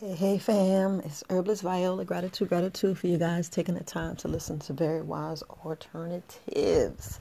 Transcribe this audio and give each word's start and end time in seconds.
Hey, 0.00 0.14
hey, 0.14 0.38
fam. 0.38 1.00
It's 1.00 1.24
Herbalist 1.28 1.62
Viola. 1.62 2.04
Gratitude, 2.04 2.50
gratitude 2.50 2.96
for 2.96 3.08
you 3.08 3.18
guys 3.18 3.48
taking 3.48 3.74
the 3.74 3.82
time 3.82 4.14
to 4.18 4.28
listen 4.28 4.60
to 4.60 4.72
Very 4.72 5.02
Wise 5.02 5.42
Alternatives. 5.42 7.18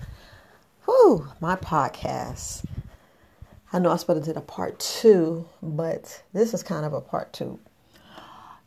Whew, 0.85 1.27
my 1.41 1.55
podcast. 1.55 2.65
I 3.73 3.79
know 3.79 3.89
I 3.89 3.95
supposed 3.95 4.25
to 4.25 4.37
a 4.37 4.41
part 4.41 4.77
two, 4.77 5.49
but 5.63 6.21
this 6.33 6.53
is 6.53 6.61
kind 6.61 6.85
of 6.85 6.93
a 6.93 7.01
part 7.01 7.33
two. 7.33 7.59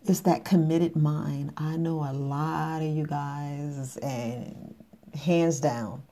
It's 0.05 0.23
that 0.23 0.45
committed 0.45 0.97
mind. 0.97 1.53
I 1.57 1.77
know 1.77 2.01
a 2.01 2.11
lot 2.13 2.83
of 2.83 2.89
you 2.91 3.07
guys, 3.07 3.97
and 3.99 4.75
hands 5.15 5.61
down, 5.61 6.03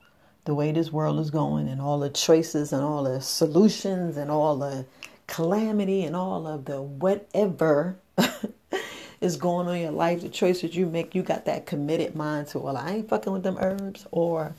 the 0.44 0.54
way 0.54 0.70
this 0.70 0.92
world 0.92 1.18
is 1.18 1.30
going, 1.30 1.66
and 1.68 1.80
all 1.80 1.98
the 1.98 2.10
choices, 2.10 2.72
and 2.72 2.84
all 2.84 3.02
the 3.02 3.20
solutions, 3.20 4.16
and 4.16 4.30
all 4.30 4.56
the 4.56 4.86
calamity 5.28 6.02
and 6.02 6.16
all 6.16 6.48
of 6.48 6.64
the 6.64 6.82
whatever 6.82 7.96
is 9.20 9.36
going 9.36 9.68
on 9.68 9.76
in 9.76 9.82
your 9.82 9.92
life, 9.92 10.22
the 10.22 10.28
choices 10.28 10.74
you 10.74 10.86
make, 10.86 11.14
you 11.14 11.22
got 11.22 11.44
that 11.44 11.66
committed 11.66 12.16
mind 12.16 12.48
to, 12.48 12.58
well, 12.58 12.76
I 12.76 12.94
ain't 12.94 13.08
fucking 13.08 13.32
with 13.32 13.44
them 13.44 13.58
herbs, 13.60 14.06
or 14.10 14.54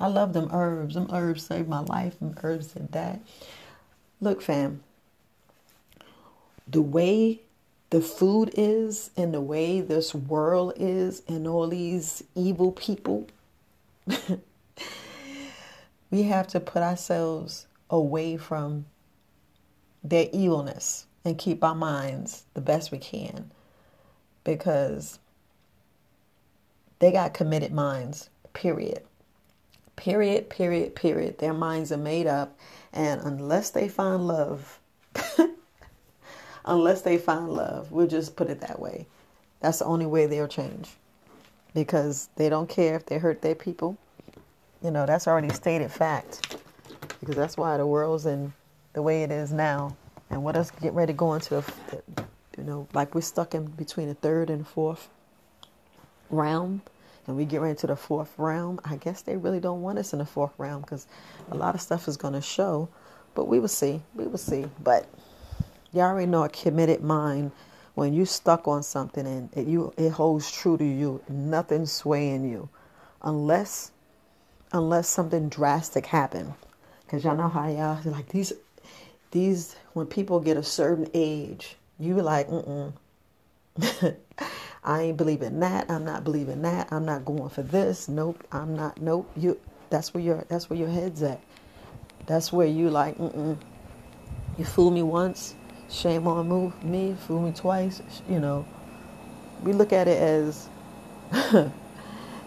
I 0.00 0.08
love 0.08 0.32
them 0.32 0.48
herbs. 0.52 0.94
Them 0.94 1.08
herbs 1.12 1.44
saved 1.44 1.68
my 1.68 1.80
life. 1.80 2.18
Them 2.18 2.34
herbs 2.42 2.68
did 2.68 2.90
that. 2.92 3.20
Look, 4.20 4.42
fam, 4.42 4.82
the 6.66 6.82
way 6.82 7.40
the 7.90 8.00
food 8.00 8.50
is 8.56 9.10
and 9.16 9.32
the 9.32 9.40
way 9.40 9.80
this 9.80 10.14
world 10.14 10.74
is 10.76 11.22
and 11.28 11.46
all 11.46 11.68
these 11.68 12.22
evil 12.34 12.72
people, 12.72 13.26
we 16.10 16.22
have 16.24 16.48
to 16.48 16.60
put 16.60 16.82
ourselves 16.82 17.66
away 17.90 18.36
from 18.36 18.86
their 20.02 20.28
evilness 20.32 21.06
and 21.24 21.38
keep 21.38 21.62
our 21.62 21.74
minds 21.74 22.44
the 22.54 22.60
best 22.60 22.90
we 22.90 22.98
can 22.98 23.50
because 24.44 25.18
they 26.98 27.12
got 27.12 27.34
committed 27.34 27.72
minds, 27.72 28.30
period. 28.52 29.02
Period, 29.96 30.48
period, 30.48 30.94
period. 30.94 31.38
Their 31.38 31.52
minds 31.52 31.92
are 31.92 31.98
made 31.98 32.26
up, 32.26 32.56
and 32.92 33.20
unless 33.20 33.70
they 33.70 33.88
find 33.88 34.26
love, 34.26 34.78
unless 36.64 37.02
they 37.02 37.18
find 37.18 37.50
love, 37.50 37.90
we'll 37.92 38.06
just 38.06 38.36
put 38.36 38.48
it 38.48 38.60
that 38.60 38.78
way. 38.78 39.06
That's 39.60 39.80
the 39.80 39.86
only 39.86 40.06
way 40.06 40.26
they'll 40.26 40.48
change 40.48 40.90
because 41.74 42.28
they 42.36 42.48
don't 42.48 42.68
care 42.68 42.94
if 42.94 43.06
they 43.06 43.18
hurt 43.18 43.42
their 43.42 43.54
people. 43.54 43.98
You 44.82 44.92
know, 44.92 45.04
that's 45.04 45.26
already 45.26 45.50
stated 45.50 45.90
fact 45.90 46.56
because 47.20 47.34
that's 47.34 47.56
why 47.56 47.76
the 47.76 47.86
world's 47.86 48.26
in 48.26 48.52
the 48.98 49.02
way 49.02 49.22
it 49.22 49.30
is 49.30 49.52
now, 49.52 49.96
and 50.28 50.42
what 50.42 50.56
us 50.56 50.72
get 50.72 50.92
ready 50.92 51.12
to 51.12 51.16
go 51.16 51.34
into, 51.34 51.62
the, 51.88 52.24
you 52.56 52.64
know, 52.64 52.88
like 52.92 53.14
we're 53.14 53.20
stuck 53.20 53.54
in 53.54 53.64
between 53.64 54.08
the 54.08 54.14
third 54.14 54.50
and 54.50 54.66
fourth 54.66 55.08
realm, 56.30 56.82
and 57.28 57.36
we 57.36 57.44
get 57.44 57.60
ready 57.60 57.78
to 57.78 57.86
the 57.86 57.94
fourth 57.94 58.34
realm. 58.36 58.80
I 58.84 58.96
guess 58.96 59.22
they 59.22 59.36
really 59.36 59.60
don't 59.60 59.82
want 59.82 60.00
us 60.00 60.12
in 60.12 60.18
the 60.18 60.26
fourth 60.26 60.50
realm 60.58 60.80
because 60.80 61.06
a 61.52 61.54
lot 61.54 61.76
of 61.76 61.80
stuff 61.80 62.08
is 62.08 62.16
going 62.16 62.34
to 62.34 62.40
show, 62.40 62.88
but 63.36 63.46
we 63.46 63.60
will 63.60 63.68
see. 63.68 64.02
We 64.16 64.26
will 64.26 64.36
see. 64.36 64.64
But 64.82 65.06
you 65.92 66.00
already 66.00 66.26
know 66.26 66.42
a 66.42 66.48
committed 66.48 67.00
mind 67.00 67.52
when 67.94 68.12
you 68.12 68.26
stuck 68.26 68.66
on 68.66 68.82
something 68.82 69.28
and 69.28 69.48
it, 69.54 69.68
you 69.68 69.94
it 69.96 70.10
holds 70.10 70.50
true 70.50 70.76
to 70.76 70.84
you, 70.84 71.22
nothing 71.28 71.86
swaying 71.86 72.50
you, 72.50 72.68
unless 73.22 73.92
unless 74.72 75.06
something 75.06 75.48
drastic 75.48 76.06
happened. 76.06 76.52
Because 77.04 77.22
y'all 77.22 77.36
know 77.36 77.48
how 77.48 77.68
y'all 77.68 78.00
like 78.04 78.30
these 78.30 78.52
these 79.30 79.76
when 79.92 80.06
people 80.06 80.40
get 80.40 80.56
a 80.56 80.62
certain 80.62 81.08
age, 81.14 81.76
you 81.98 82.14
like, 82.14 82.48
mm 82.48 82.92
I 84.84 85.02
ain't 85.02 85.16
believing 85.16 85.60
that. 85.60 85.90
I'm 85.90 86.04
not 86.04 86.24
believing 86.24 86.62
that. 86.62 86.88
I'm 86.92 87.04
not 87.04 87.24
going 87.24 87.48
for 87.50 87.62
this. 87.62 88.08
Nope. 88.08 88.42
I'm 88.52 88.74
not. 88.74 89.00
Nope. 89.00 89.30
You. 89.36 89.58
That's 89.90 90.14
where 90.14 90.22
your. 90.22 90.44
That's 90.48 90.70
where 90.70 90.78
your 90.78 90.88
head's 90.88 91.22
at. 91.22 91.40
That's 92.26 92.52
where 92.52 92.66
you 92.66 92.90
like. 92.90 93.16
Mm-mm. 93.18 93.58
You 94.56 94.64
fool 94.64 94.90
me 94.90 95.02
once, 95.02 95.54
shame 95.90 96.26
on 96.26 96.48
move 96.48 96.82
me. 96.82 97.16
Fool 97.26 97.42
me 97.42 97.52
twice. 97.52 98.02
You 98.28 98.40
know. 98.40 98.66
We 99.62 99.72
look 99.72 99.92
at 99.92 100.08
it 100.08 100.20
as. 100.20 100.68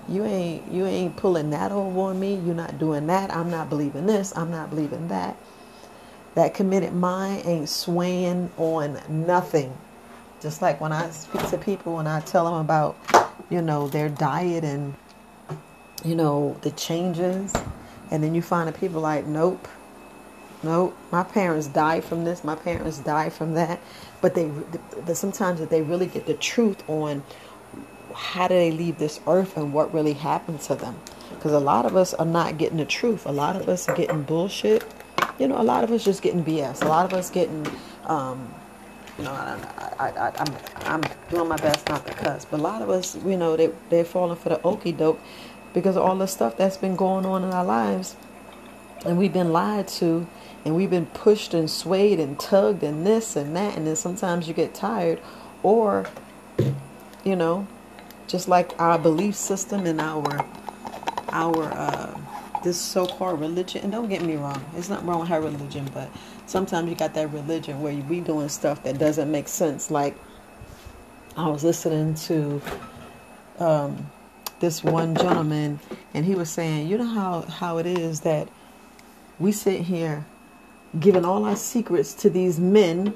you 0.09 0.25
ain't. 0.25 0.72
You 0.72 0.86
ain't 0.86 1.16
pulling 1.16 1.52
that 1.52 1.72
over 1.72 2.00
on 2.00 2.20
me. 2.20 2.36
You're 2.36 2.56
not 2.56 2.80
doing 2.80 3.08
that. 3.08 3.34
I'm 3.36 3.52
not 3.52 3.70
believing 3.70 4.06
this. 4.06 4.36
I'm 4.36 4.52
not 4.52 4.70
believing 4.70 5.08
that. 5.09 5.38
That 6.36 6.53
committed 6.53 6.94
mind 6.94 7.46
ain't 7.46 7.69
swaying 7.69 8.52
on 8.58 9.00
nothing. 9.09 9.75
Just 10.42 10.62
like 10.62 10.80
when 10.80 10.92
I 10.92 11.09
speak 11.09 11.47
to 11.50 11.58
people 11.58 12.00
and 12.00 12.08
I 12.08 12.22
tell 12.22 12.46
them 12.46 12.56
about, 12.56 12.97
you 13.50 13.62
know, 13.62 13.88
their 13.90 14.09
diet 14.09 14.64
and, 14.64 14.96
you 16.06 16.16
know, 16.16 16.58
the 16.62 16.72
changes. 16.72 17.53
And 18.09 18.24
then 18.24 18.34
you 18.34 18.41
find 18.41 18.68
that 18.68 18.80
people 18.80 19.02
like, 19.02 19.25
nope, 19.25 19.68
nope, 20.64 20.97
my 21.12 21.24
parents 21.24 21.68
died 21.68 22.03
from 22.03 22.24
this, 22.24 22.44
my 22.44 22.56
parents 22.56 23.00
died 23.00 23.34
from 23.34 23.53
that. 23.56 23.80
But 24.22 24.34
they, 24.34 24.50
but 25.06 25.18
sometimes 25.18 25.59
that 25.59 25.70
they 25.70 25.81
really 25.81 26.08
get 26.08 26.25
the 26.25 26.34
truth 26.34 26.88
on 26.90 27.24
how 28.14 28.47
do 28.47 28.56
they 28.56 28.72
leave 28.72 28.97
this 28.97 29.20
earth 29.28 29.58
and 29.58 29.74
what 29.74 29.94
really 29.94 30.14
happened 30.14 30.62
to 30.62 30.75
them. 30.75 30.97
Because 31.30 31.52
a 31.52 31.59
lot 31.59 31.86
of 31.86 31.96
us 31.96 32.14
are 32.14 32.25
not 32.25 32.58
getting 32.58 32.78
the 32.78 32.86
truth. 32.86 33.25
A 33.25 33.31
lot 33.31 33.56
of 33.56 33.68
us 33.68 33.88
are 33.90 33.96
getting 33.96 34.24
bullshit 34.24 34.84
you 35.41 35.47
know, 35.47 35.59
a 35.59 35.63
lot 35.63 35.84
of 35.84 35.91
us 35.91 36.06
just 36.06 36.22
getting 36.22 36.44
BS. 36.44 36.84
A 36.84 36.88
lot 36.88 37.03
of 37.03 37.18
us 37.18 37.31
getting, 37.31 37.66
um, 38.06 38.47
you 39.18 39.24
know, 39.24 39.31
I, 39.31 39.88
I, 40.00 40.31
I'm, 40.38 40.56
I'm 40.81 41.02
doing 41.31 41.47
my 41.47 41.57
best 41.57 41.90
not 41.90 42.06
to 42.06 42.13
cuss, 42.13 42.46
but 42.46 42.59
a 42.59 42.63
lot 42.63 42.84
of 42.84 42.91
us, 42.91 43.16
you 43.25 43.38
know, 43.38 43.57
they, 43.57 43.72
they're 43.90 44.06
falling 44.06 44.38
for 44.38 44.50
the 44.50 44.62
okey 44.62 44.91
doke 44.91 45.19
because 45.74 45.96
of 45.96 46.03
all 46.03 46.16
the 46.16 46.28
stuff 46.28 46.57
that's 46.57 46.78
been 46.78 46.96
going 46.96 47.25
on 47.25 47.44
in 47.44 47.50
our 47.50 47.66
lives. 47.66 48.16
And 49.03 49.18
we've 49.18 49.34
been 49.34 49.52
lied 49.52 49.88
to, 49.88 50.28
and 50.63 50.75
we've 50.75 50.91
been 50.91 51.07
pushed 51.07 51.56
and 51.56 51.68
swayed 51.72 52.19
and 52.19 52.40
tugged 52.40 52.84
and 52.84 53.03
this 53.03 53.35
and 53.35 53.56
that. 53.56 53.75
And 53.75 53.88
then 53.88 53.96
sometimes 53.96 54.47
you 54.47 54.53
get 54.53 54.75
tired, 54.75 55.19
or, 55.63 56.06
you 57.23 57.35
know, 57.35 57.66
just 58.28 58.47
like 58.47 58.79
our 58.79 59.00
belief 59.00 59.34
system 59.34 59.88
and 59.88 60.00
our, 60.00 60.46
our, 61.29 61.63
uh, 61.73 62.19
this 62.63 62.79
so-called 62.79 63.39
religion 63.39 63.81
and 63.83 63.91
don't 63.91 64.09
get 64.09 64.22
me 64.22 64.35
wrong 64.35 64.63
it's 64.77 64.89
not 64.89 65.05
wrong 65.05 65.19
with 65.22 65.29
her 65.29 65.41
religion 65.41 65.89
but 65.94 66.09
sometimes 66.45 66.89
you 66.89 66.95
got 66.95 67.13
that 67.13 67.31
religion 67.33 67.81
where 67.81 67.94
you 67.94 68.03
be 68.03 68.19
doing 68.19 68.49
stuff 68.49 68.83
that 68.83 68.97
doesn't 68.97 69.31
make 69.31 69.47
sense. 69.47 69.91
Like 69.91 70.17
i 71.38 71.47
was 71.47 71.63
listening 71.63 72.13
to 72.13 72.61
um, 73.59 74.09
this 74.59 74.83
one 74.83 75.16
gentleman 75.16 75.79
and 76.13 76.25
he 76.25 76.35
was 76.35 76.49
saying 76.49 76.88
you 76.88 76.97
know 76.97 77.05
how, 77.05 77.41
how 77.41 77.77
it 77.77 77.85
is 77.85 78.22
that 78.22 78.49
we 79.39 79.51
sit 79.51 79.81
here 79.81 80.25
giving 80.99 81.23
all 81.25 81.45
our 81.45 81.55
secrets 81.55 82.13
to 82.13 82.29
these 82.29 82.59
men 82.59 83.13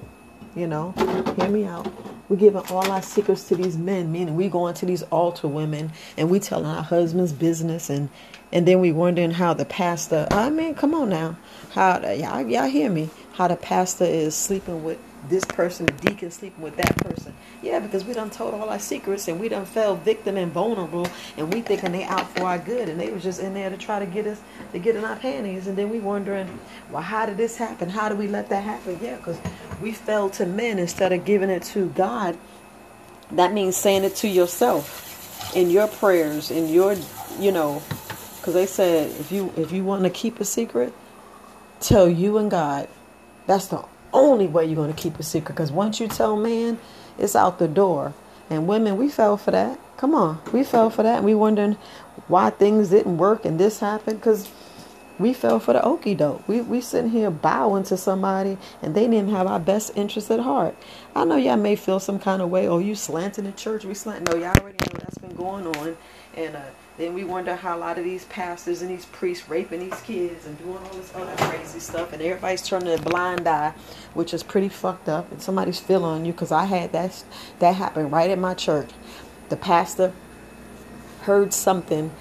you 0.56 0.68
know 0.68 0.94
hear 1.38 1.50
me 1.50 1.66
out 1.66 1.88
we're 2.30 2.38
giving 2.38 2.62
all 2.70 2.90
our 2.92 3.02
secrets 3.02 3.48
to 3.50 3.56
these 3.56 3.78
men, 3.78 4.12
meaning 4.12 4.36
we 4.36 4.50
going 4.50 4.74
to 4.76 4.86
these 4.86 5.04
altar 5.04 5.48
women 5.48 5.92
and 6.18 6.30
we 6.30 6.40
telling 6.40 6.66
our 6.66 6.84
husband's 6.84 7.34
business 7.34 7.90
and 7.90 8.10
and 8.52 8.68
then 8.68 8.80
we 8.80 8.92
wondering 8.92 9.32
how 9.32 9.54
the 9.54 9.66
pastor 9.66 10.28
I 10.32 10.50
mean, 10.50 10.76
come 10.76 10.94
on 10.94 11.10
now. 11.10 11.38
How 11.72 12.00
y'all 12.12 12.42
y'all 12.42 12.70
hear 12.70 12.90
me? 12.90 13.10
How 13.34 13.48
the 13.48 13.56
pastor 13.56 14.06
is 14.06 14.36
sleeping 14.36 14.84
with 14.84 15.00
this 15.30 15.46
person, 15.46 15.88
the 15.88 15.92
deacon 15.94 16.32
sleeping 16.32 16.64
with 16.64 16.78
that 16.78 16.96
person. 16.98 17.34
Yeah, 17.66 17.80
because 17.80 18.06
we 18.06 18.14
done 18.14 18.30
told 18.30 18.54
all 18.54 18.70
our 18.70 18.78
secrets 18.78 19.28
and 19.28 19.40
we 19.40 19.50
done 19.50 19.66
fell 19.66 19.96
victim 19.96 20.38
and 20.38 20.52
vulnerable 20.52 21.08
and 21.36 21.52
we 21.52 21.62
thinking 21.62 21.94
they 21.94 22.04
out 22.04 22.30
for 22.36 22.44
our 22.44 22.60
good 22.60 22.88
and 22.90 23.00
they 23.00 23.10
was 23.10 23.24
just 23.24 23.42
in 23.42 23.56
there 23.56 23.72
to 23.72 23.76
try 23.78 23.98
to 23.98 24.06
get 24.06 24.28
us 24.28 24.40
to 24.72 24.78
get 24.78 24.96
in 24.96 25.04
our 25.04 25.16
panties 25.16 25.66
and 25.66 25.76
then 25.76 25.90
we 25.90 26.00
wondering, 26.00 26.60
well, 26.92 27.02
how 27.02 27.26
did 27.26 27.38
this 27.38 27.58
happen? 27.58 27.90
How 27.90 28.08
do 28.08 28.14
we 28.14 28.28
let 28.28 28.50
that 28.50 28.64
happen? 28.64 29.00
Yeah, 29.02 29.16
because 29.16 29.40
we 29.82 29.94
fell 29.94 30.30
to 30.32 30.46
men 30.46 30.78
instead 30.78 31.12
of 31.12 31.26
giving 31.26 31.50
it 31.50 31.64
to 31.74 31.88
God. 31.90 32.38
That 33.32 33.52
means 33.52 33.76
saying 33.76 34.04
it 34.04 34.16
to 34.18 34.28
yourself 34.28 35.56
in 35.56 35.72
your 35.72 35.88
prayers, 35.88 36.52
in 36.52 36.70
your, 36.70 36.96
you 37.40 37.52
know, 37.52 37.82
because 38.38 38.54
they 38.54 38.68
said 38.68 39.10
if 39.20 39.32
you 39.32 39.52
if 39.58 39.72
you 39.72 39.84
want 39.84 40.04
to 40.04 40.12
keep 40.12 40.40
a 40.40 40.46
secret, 40.46 40.94
tell 41.80 42.08
you 42.08 42.38
and 42.38 42.52
God. 42.52 42.88
That's 43.48 43.66
the 43.70 43.84
only 44.14 44.46
way 44.46 44.66
you're 44.66 44.76
going 44.76 44.94
to 44.94 45.02
keep 45.02 45.18
a 45.18 45.24
secret. 45.24 45.56
Because 45.56 45.72
once 45.72 46.00
you 46.00 46.08
tell 46.08 46.38
man, 46.38 46.78
it's 47.18 47.36
out 47.36 47.60
the 47.60 47.68
door. 47.68 48.14
And 48.50 48.68
women, 48.68 48.98
we 48.98 49.10
fell 49.10 49.38
for 49.38 49.52
that. 49.52 49.80
Come 49.98 50.14
on, 50.14 50.42
we 50.52 50.64
fell 50.64 50.90
for 50.90 51.04
that. 51.04 51.18
And 51.18 51.26
we 51.26 51.34
wondering 51.34 51.78
why 52.28 52.50
things 52.50 52.90
didn't 52.90 53.18
work 53.18 53.46
and 53.46 53.60
this 53.60 53.80
happened. 53.80 54.20
Because 54.20 54.50
we 55.18 55.34
fell 55.34 55.60
for 55.60 55.74
the 55.74 55.84
okey 55.84 56.16
doke. 56.16 56.48
We 56.48 56.62
we 56.62 56.82
sitting 56.82 57.12
here 57.12 57.32
bowing 57.32 57.84
to 57.86 57.98
somebody, 57.98 58.58
and 58.82 58.94
they 58.94 59.08
didn't 59.08 59.30
have 59.30 59.48
our 59.48 59.60
best 59.60 59.92
interest 59.96 60.30
at 60.30 60.42
heart. 60.42 60.76
I 61.16 61.24
know 61.24 61.38
y'all 61.38 61.58
may 61.58 61.76
feel 61.76 62.00
some 62.00 62.20
kind 62.20 62.42
of 62.42 62.50
way. 62.50 62.68
Oh, 62.68 62.80
you 62.80 62.96
slanting 62.96 63.46
the 63.46 63.54
church? 63.54 63.86
We 63.86 63.94
slant? 63.94 64.30
No, 64.30 64.38
y'all 64.38 64.58
already 64.60 64.78
know 64.78 65.00
that's 65.00 65.18
been 65.18 65.36
going 65.36 65.68
on, 65.68 65.98
and 66.36 66.56
uh, 66.56 66.62
then 66.98 67.14
we 67.14 67.24
wonder 67.24 67.56
how 67.56 67.78
a 67.78 67.80
lot 67.80 67.98
of 67.98 68.04
these 68.04 68.26
pastors 68.26 68.82
and 68.82 68.90
these 68.90 69.06
priests 69.06 69.50
raping 69.50 69.82
these 69.82 70.00
kids 70.02 70.46
and 70.46 70.58
doing 70.58 70.78
all 70.78 70.94
this 70.94 71.14
other 71.14 71.36
crazy 71.38 71.80
stuff, 71.80 72.14
and 72.14 72.22
everybody's 72.22 72.62
turning 72.62 72.94
a 72.94 72.98
blind 73.02 73.48
eye, 73.48 73.74
which 74.14 74.34
is 74.34 74.44
pretty 74.44 74.70
fucked 74.70 75.10
up. 75.10 75.32
And 75.32 75.42
somebody's 75.42 75.80
feeling 75.80 76.26
you 76.26 76.32
because 76.32 76.52
I 76.52 76.66
had 76.66 76.92
that 76.94 77.24
that 77.60 77.76
happen 77.76 78.10
right 78.10 78.30
at 78.30 78.40
my 78.40 78.54
church. 78.54 78.90
The 79.50 79.58
pastor 79.58 80.14
heard 81.22 81.54
something 81.54 82.12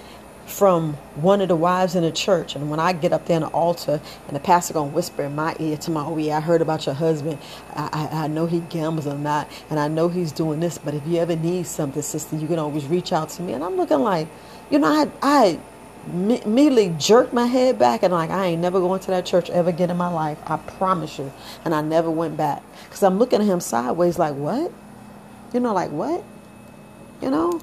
from 0.45 0.93
one 1.15 1.41
of 1.41 1.47
the 1.47 1.55
wives 1.55 1.95
in 1.95 2.03
the 2.03 2.11
church. 2.11 2.55
And 2.55 2.69
when 2.69 2.79
I 2.79 2.93
get 2.93 3.11
up 3.11 3.25
there 3.25 3.37
on 3.37 3.41
the 3.41 3.47
altar 3.47 3.99
and 4.27 4.35
the 4.35 4.39
pastor 4.39 4.73
gonna 4.73 4.91
whisper 4.91 5.23
in 5.23 5.35
my 5.35 5.55
ear 5.59 5.77
to 5.77 5.91
my, 5.91 6.05
oh 6.05 6.17
yeah, 6.17 6.37
I 6.37 6.39
heard 6.39 6.61
about 6.61 6.85
your 6.85 6.95
husband. 6.95 7.39
I, 7.73 8.09
I, 8.11 8.23
I 8.25 8.27
know 8.27 8.45
he 8.45 8.59
gambles 8.59 9.07
or 9.07 9.17
not, 9.17 9.49
and 9.69 9.79
I 9.79 9.87
know 9.87 10.07
he's 10.07 10.31
doing 10.31 10.59
this. 10.59 10.77
But 10.77 10.93
if 10.93 11.05
you 11.07 11.17
ever 11.19 11.35
need 11.35 11.65
something, 11.65 12.01
sister, 12.01 12.35
you 12.35 12.47
can 12.47 12.59
always 12.59 12.85
reach 12.85 13.11
out 13.11 13.29
to 13.29 13.41
me. 13.41 13.53
And 13.53 13.63
I'm 13.63 13.75
looking 13.75 13.99
like, 13.99 14.27
you 14.69 14.79
know, 14.79 14.87
I 14.87 15.09
I 15.21 15.59
immediately 16.07 16.95
jerked 16.99 17.33
my 17.33 17.47
head 17.47 17.79
back 17.79 18.03
and 18.03 18.13
like 18.13 18.29
I 18.29 18.47
ain't 18.47 18.61
never 18.61 18.79
going 18.79 18.99
to 19.01 19.07
that 19.07 19.25
church 19.25 19.49
ever 19.49 19.69
again 19.69 19.89
in 19.89 19.97
my 19.97 20.11
life. 20.11 20.37
I 20.45 20.57
promise 20.57 21.17
you. 21.17 21.31
And 21.63 21.73
I 21.73 21.81
never 21.81 22.09
went 22.09 22.37
back 22.37 22.61
because 22.83 23.03
I'm 23.03 23.17
looking 23.17 23.41
at 23.41 23.47
him 23.47 23.59
sideways 23.59 24.19
like 24.19 24.35
what? 24.35 24.71
You 25.53 25.59
know, 25.59 25.73
like 25.73 25.91
what? 25.91 26.23
You 27.21 27.31
know? 27.31 27.61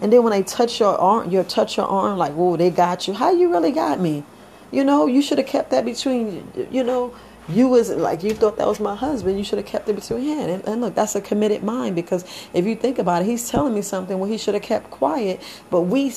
And 0.00 0.12
then 0.12 0.22
when 0.22 0.32
they 0.32 0.42
touch 0.42 0.80
your 0.80 0.98
arm, 0.98 1.30
you 1.30 1.42
touch 1.44 1.76
your 1.76 1.86
arm 1.86 2.18
like, 2.18 2.32
whoa, 2.32 2.56
they 2.56 2.70
got 2.70 3.08
you. 3.08 3.14
How 3.14 3.32
you 3.32 3.50
really 3.50 3.70
got 3.70 4.00
me? 4.00 4.24
You 4.70 4.84
know, 4.84 5.06
you 5.06 5.22
should 5.22 5.38
have 5.38 5.46
kept 5.46 5.70
that 5.70 5.84
between, 5.84 6.50
you 6.70 6.82
know, 6.82 7.14
you 7.48 7.68
was 7.68 7.90
like 7.90 8.22
you 8.22 8.32
thought 8.32 8.56
that 8.56 8.66
was 8.66 8.80
my 8.80 8.94
husband. 8.94 9.36
You 9.38 9.44
should 9.44 9.58
have 9.58 9.66
kept 9.66 9.88
it 9.88 9.94
between 9.94 10.24
hand. 10.24 10.50
And, 10.50 10.66
and, 10.66 10.80
look, 10.80 10.94
that's 10.94 11.14
a 11.14 11.20
committed 11.20 11.62
mind 11.62 11.94
because 11.94 12.24
if 12.54 12.64
you 12.64 12.74
think 12.74 12.98
about 12.98 13.22
it, 13.22 13.26
he's 13.26 13.50
telling 13.50 13.74
me 13.74 13.82
something 13.82 14.18
where 14.18 14.30
he 14.30 14.38
should 14.38 14.54
have 14.54 14.62
kept 14.62 14.90
quiet. 14.90 15.42
But 15.70 15.82
we 15.82 16.12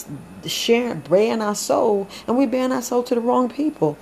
share, 0.45 0.95
bearing 0.95 1.41
our 1.41 1.55
soul, 1.55 2.07
and 2.27 2.37
we 2.37 2.45
bearing 2.45 2.71
our 2.71 2.81
soul 2.81 3.03
to 3.03 3.15
the 3.15 3.21
wrong 3.21 3.49
people. 3.49 3.97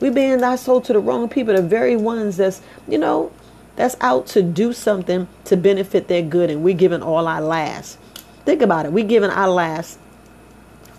We 0.00 0.10
bearing 0.10 0.42
our 0.42 0.56
soul 0.56 0.80
to 0.82 0.92
the 0.92 1.00
wrong 1.00 1.28
people, 1.28 1.54
the 1.54 1.62
very 1.62 1.96
ones 1.96 2.36
that's 2.36 2.60
you 2.86 2.98
know 2.98 3.32
that's 3.76 3.96
out 4.00 4.26
to 4.28 4.42
do 4.42 4.72
something 4.72 5.28
to 5.44 5.56
benefit 5.56 6.08
their 6.08 6.22
good, 6.22 6.50
and 6.50 6.64
we're 6.64 6.74
giving 6.74 7.02
all 7.02 7.28
our 7.28 7.40
last. 7.40 7.98
Think 8.44 8.62
about 8.62 8.86
it. 8.86 8.92
We're 8.92 9.06
giving 9.06 9.30
our 9.30 9.48
last 9.48 9.98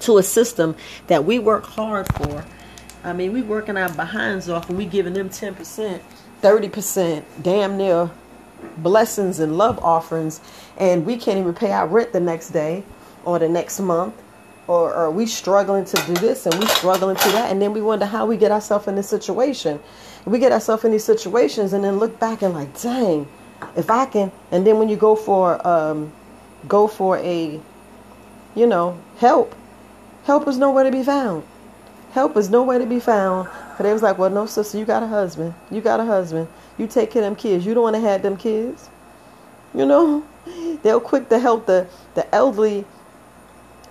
to 0.01 0.17
a 0.17 0.23
system 0.23 0.75
that 1.07 1.25
we 1.25 1.39
work 1.39 1.65
hard 1.65 2.07
for. 2.13 2.45
I 3.04 3.13
mean, 3.13 3.34
we 3.34 3.42
working 3.42 3.78
our 3.78 3.90
behinds 3.90 4.50
off 4.50 4.69
and 4.69 4.78
we 4.78 4.86
giving 4.86 5.13
them 5.13 5.30
10%, 5.30 6.01
30%, 6.42 7.24
damn 7.42 7.78
near 7.78 8.12
blessings 8.78 9.40
and 9.40 9.57
love 9.57 9.80
offerings, 9.80 10.42
and 10.78 11.06
we 11.06 11.16
can't 11.18 11.38
even 11.40 11.54
pay 11.54 11.72
our 11.72 11.88
rent 11.88 12.12
the 12.12 12.19
next 12.19 12.50
day 12.50 12.84
or 13.24 13.40
the 13.40 13.48
next 13.48 13.80
month. 13.80 14.13
Or 14.68 15.10
we 15.10 15.25
struggling 15.25 15.84
to 15.86 16.06
do 16.06 16.13
this 16.13 16.46
and 16.46 16.54
we 16.60 16.68
struggling 16.68 17.16
to 17.16 17.30
that? 17.30 17.51
And 17.51 17.60
then 17.60 17.74
we 17.74 17.81
wonder 17.81 18.06
how 18.06 18.28
we 18.28 18.38
get 18.38 18.51
ourselves 18.51 18.88
in 18.88 18.94
this 18.94 19.10
situation. 19.10 19.80
We 20.25 20.38
get 20.38 20.51
ourselves 20.51 20.84
in 20.86 20.92
these 20.92 21.04
situations 21.04 21.74
and 21.74 21.84
then 21.84 21.98
look 21.98 22.19
back 22.19 22.44
and 22.44 22.54
like, 22.54 22.80
dang, 22.80 23.28
if 23.75 23.90
I 23.90 24.06
can. 24.06 24.31
And 24.51 24.68
then 24.68 24.78
when 24.78 24.88
you 24.88 24.96
go 24.96 25.16
for 25.16 25.66
um, 25.68 26.12
go 26.68 26.88
for 26.88 27.18
a, 27.18 27.60
you 28.54 28.68
know, 28.68 29.00
help. 29.18 29.56
Help 30.25 30.48
is 30.48 30.60
nowhere 30.60 30.84
to 30.84 30.92
be 30.92 31.01
found. 31.01 31.44
Help 32.11 32.35
is 32.38 32.50
nowhere 32.50 32.79
to 32.79 32.85
be 32.85 33.00
found. 33.00 33.50
But 33.77 33.83
they 33.83 33.94
was 33.94 34.01
like, 34.01 34.17
well, 34.17 34.29
no, 34.29 34.45
sister, 34.45 34.77
you 34.77 34.85
got 34.85 35.03
a 35.03 35.07
husband. 35.07 35.53
You 35.71 35.81
got 35.81 36.00
a 36.00 36.06
husband. 36.06 36.47
You 36.77 36.88
take 36.88 37.11
care 37.11 37.21
of 37.21 37.27
them 37.27 37.35
kids. 37.35 37.65
You 37.65 37.73
don't 37.73 37.83
want 37.83 37.95
to 37.95 38.01
have 38.01 38.21
them 38.21 38.38
kids. 38.38 38.89
You 39.73 39.85
know, 39.85 40.25
they're 40.83 41.00
quick 41.00 41.29
to 41.29 41.39
help 41.39 41.65
the 41.65 41.88
the 42.15 42.33
elderly 42.33 42.85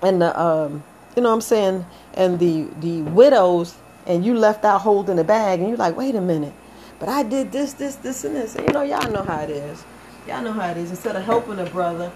and 0.03 0.21
the 0.21 0.39
um, 0.41 0.83
you 1.17 1.23
know 1.23 1.29
what 1.29 1.37
I'm 1.37 1.41
saying, 1.41 1.87
and 2.15 2.39
the 2.39 2.67
the 2.81 3.03
widows, 3.03 3.77
and 4.07 4.25
you 4.25 4.35
left 4.35 4.65
out 4.65 4.81
holding 4.81 5.17
the 5.17 5.25
bag, 5.25 5.61
and 5.61 5.69
you're 5.69 5.79
like, 5.79 5.97
wait 5.97 6.15
a 6.15 6.21
minute, 6.21 6.53
but 6.99 7.09
I 7.09 7.23
did 7.23 7.53
this, 7.53 7.75
this, 7.75 7.97
this, 7.97 8.25
and 8.25 8.35
this. 8.35 8.57
And 8.57 8.67
you 8.67 8.73
know, 8.73 8.83
y'all 8.83 9.11
know 9.11 9.23
how 9.23 9.41
it 9.41 9.51
is. 9.51 9.85
Y'all 10.27 10.43
know 10.43 10.53
how 10.53 10.71
it 10.71 10.77
is. 10.77 10.91
Instead 10.91 11.17
of 11.17 11.25
helping 11.25 11.59
a 11.59 11.67
brother, 11.67 12.11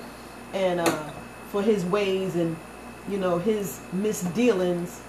and 0.53 0.81
uh, 0.81 1.11
for 1.51 1.63
his 1.63 1.85
ways 1.85 2.35
and 2.35 2.57
you 3.09 3.19
know 3.19 3.39
his 3.39 3.81
misdealings 3.93 5.03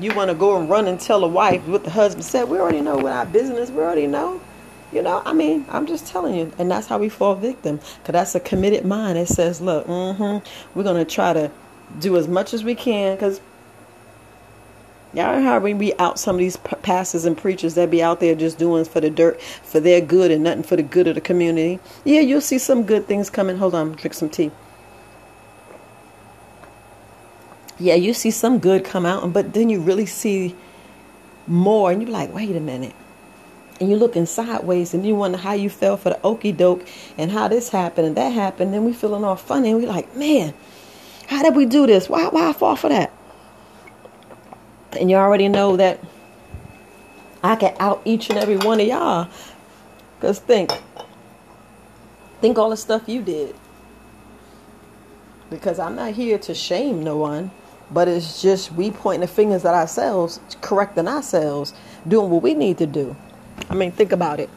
you 0.00 0.14
want 0.14 0.30
to 0.30 0.34
go 0.34 0.58
and 0.58 0.68
run 0.68 0.86
and 0.88 1.00
tell 1.00 1.24
a 1.24 1.28
wife 1.28 1.66
what 1.66 1.84
the 1.84 1.90
husband 1.90 2.24
said 2.24 2.48
we 2.48 2.58
already 2.58 2.80
know 2.80 2.96
what 2.96 3.12
our 3.12 3.26
business 3.26 3.70
we 3.70 3.78
already 3.78 4.06
know 4.06 4.40
you 4.92 5.02
know 5.02 5.22
i 5.24 5.32
mean 5.32 5.64
i'm 5.68 5.86
just 5.86 6.06
telling 6.06 6.34
you 6.34 6.52
and 6.58 6.70
that's 6.70 6.86
how 6.86 6.98
we 6.98 7.08
fall 7.08 7.34
victim 7.34 7.76
because 7.76 8.12
that's 8.12 8.34
a 8.34 8.40
committed 8.40 8.84
mind 8.84 9.16
that 9.16 9.26
says 9.26 9.60
look 9.60 9.86
mm-hmm, 9.86 10.78
we're 10.78 10.84
going 10.84 11.04
to 11.04 11.10
try 11.10 11.32
to 11.32 11.50
do 11.98 12.16
as 12.16 12.28
much 12.28 12.54
as 12.54 12.64
we 12.64 12.74
can 12.74 13.14
because 13.16 13.40
Y'all 15.12 15.42
how 15.42 15.58
we 15.58 15.72
be 15.72 15.98
out 15.98 16.20
some 16.20 16.36
of 16.36 16.38
these 16.38 16.56
pastors 16.56 17.24
and 17.24 17.36
preachers 17.36 17.74
that 17.74 17.90
be 17.90 18.00
out 18.00 18.20
there 18.20 18.36
just 18.36 18.58
doing 18.58 18.84
for 18.84 19.00
the 19.00 19.10
dirt, 19.10 19.42
for 19.42 19.80
their 19.80 20.00
good 20.00 20.30
and 20.30 20.44
nothing 20.44 20.62
for 20.62 20.76
the 20.76 20.84
good 20.84 21.08
of 21.08 21.16
the 21.16 21.20
community. 21.20 21.80
Yeah, 22.04 22.20
you'll 22.20 22.40
see 22.40 22.58
some 22.58 22.84
good 22.84 23.08
things 23.08 23.28
coming. 23.28 23.56
Hold 23.56 23.74
on, 23.74 23.92
drink 23.94 24.14
some 24.14 24.30
tea. 24.30 24.52
Yeah, 27.80 27.94
you 27.94 28.12
see 28.12 28.30
some 28.30 28.58
good 28.58 28.84
come 28.84 29.06
out, 29.06 29.32
but 29.32 29.54
then 29.54 29.70
you 29.70 29.80
really 29.80 30.04
see 30.04 30.54
more, 31.46 31.90
and 31.90 32.02
you're 32.02 32.10
like, 32.10 32.32
wait 32.32 32.54
a 32.54 32.60
minute. 32.60 32.94
And 33.80 33.88
you're 33.88 33.98
looking 33.98 34.26
sideways, 34.26 34.92
and 34.92 35.06
you 35.06 35.16
wonder 35.16 35.38
how 35.38 35.54
you 35.54 35.70
fell 35.70 35.96
for 35.96 36.10
the 36.10 36.20
okey 36.22 36.52
doke, 36.52 36.86
and 37.16 37.30
how 37.30 37.48
this 37.48 37.70
happened 37.70 38.06
and 38.06 38.16
that 38.18 38.28
happened. 38.34 38.74
Then 38.74 38.84
we 38.84 38.92
feeling 38.92 39.24
all 39.24 39.36
funny, 39.36 39.70
and 39.70 39.80
we're 39.80 39.88
like, 39.88 40.14
man, 40.14 40.52
how 41.26 41.42
did 41.42 41.56
we 41.56 41.64
do 41.64 41.86
this? 41.86 42.06
Why, 42.06 42.28
why 42.28 42.50
I 42.50 42.52
fall 42.52 42.76
for 42.76 42.90
that? 42.90 43.10
And 45.00 45.10
you 45.10 45.16
already 45.16 45.48
know 45.48 45.76
that 45.78 46.00
I 47.42 47.56
can 47.56 47.74
out 47.78 48.02
each 48.04 48.28
and 48.28 48.38
every 48.38 48.58
one 48.58 48.78
of 48.80 48.86
y'all. 48.86 49.28
Because 50.18 50.38
think, 50.38 50.70
think 52.42 52.58
all 52.58 52.68
the 52.68 52.76
stuff 52.76 53.08
you 53.08 53.22
did. 53.22 53.54
Because 55.48 55.78
I'm 55.78 55.96
not 55.96 56.12
here 56.12 56.38
to 56.40 56.54
shame 56.54 57.02
no 57.02 57.16
one, 57.16 57.50
but 57.92 58.08
it's 58.08 58.42
just 58.42 58.72
we 58.72 58.90
pointing 58.90 59.22
the 59.22 59.26
fingers 59.28 59.64
at 59.64 59.74
ourselves, 59.74 60.40
correcting 60.60 61.08
ourselves, 61.08 61.74
doing 62.06 62.30
what 62.30 62.42
we 62.42 62.54
need 62.54 62.78
to 62.78 62.86
do. 62.86 63.16
I 63.68 63.74
mean, 63.74 63.92
think 63.92 64.12
about 64.12 64.40
it. 64.40 64.50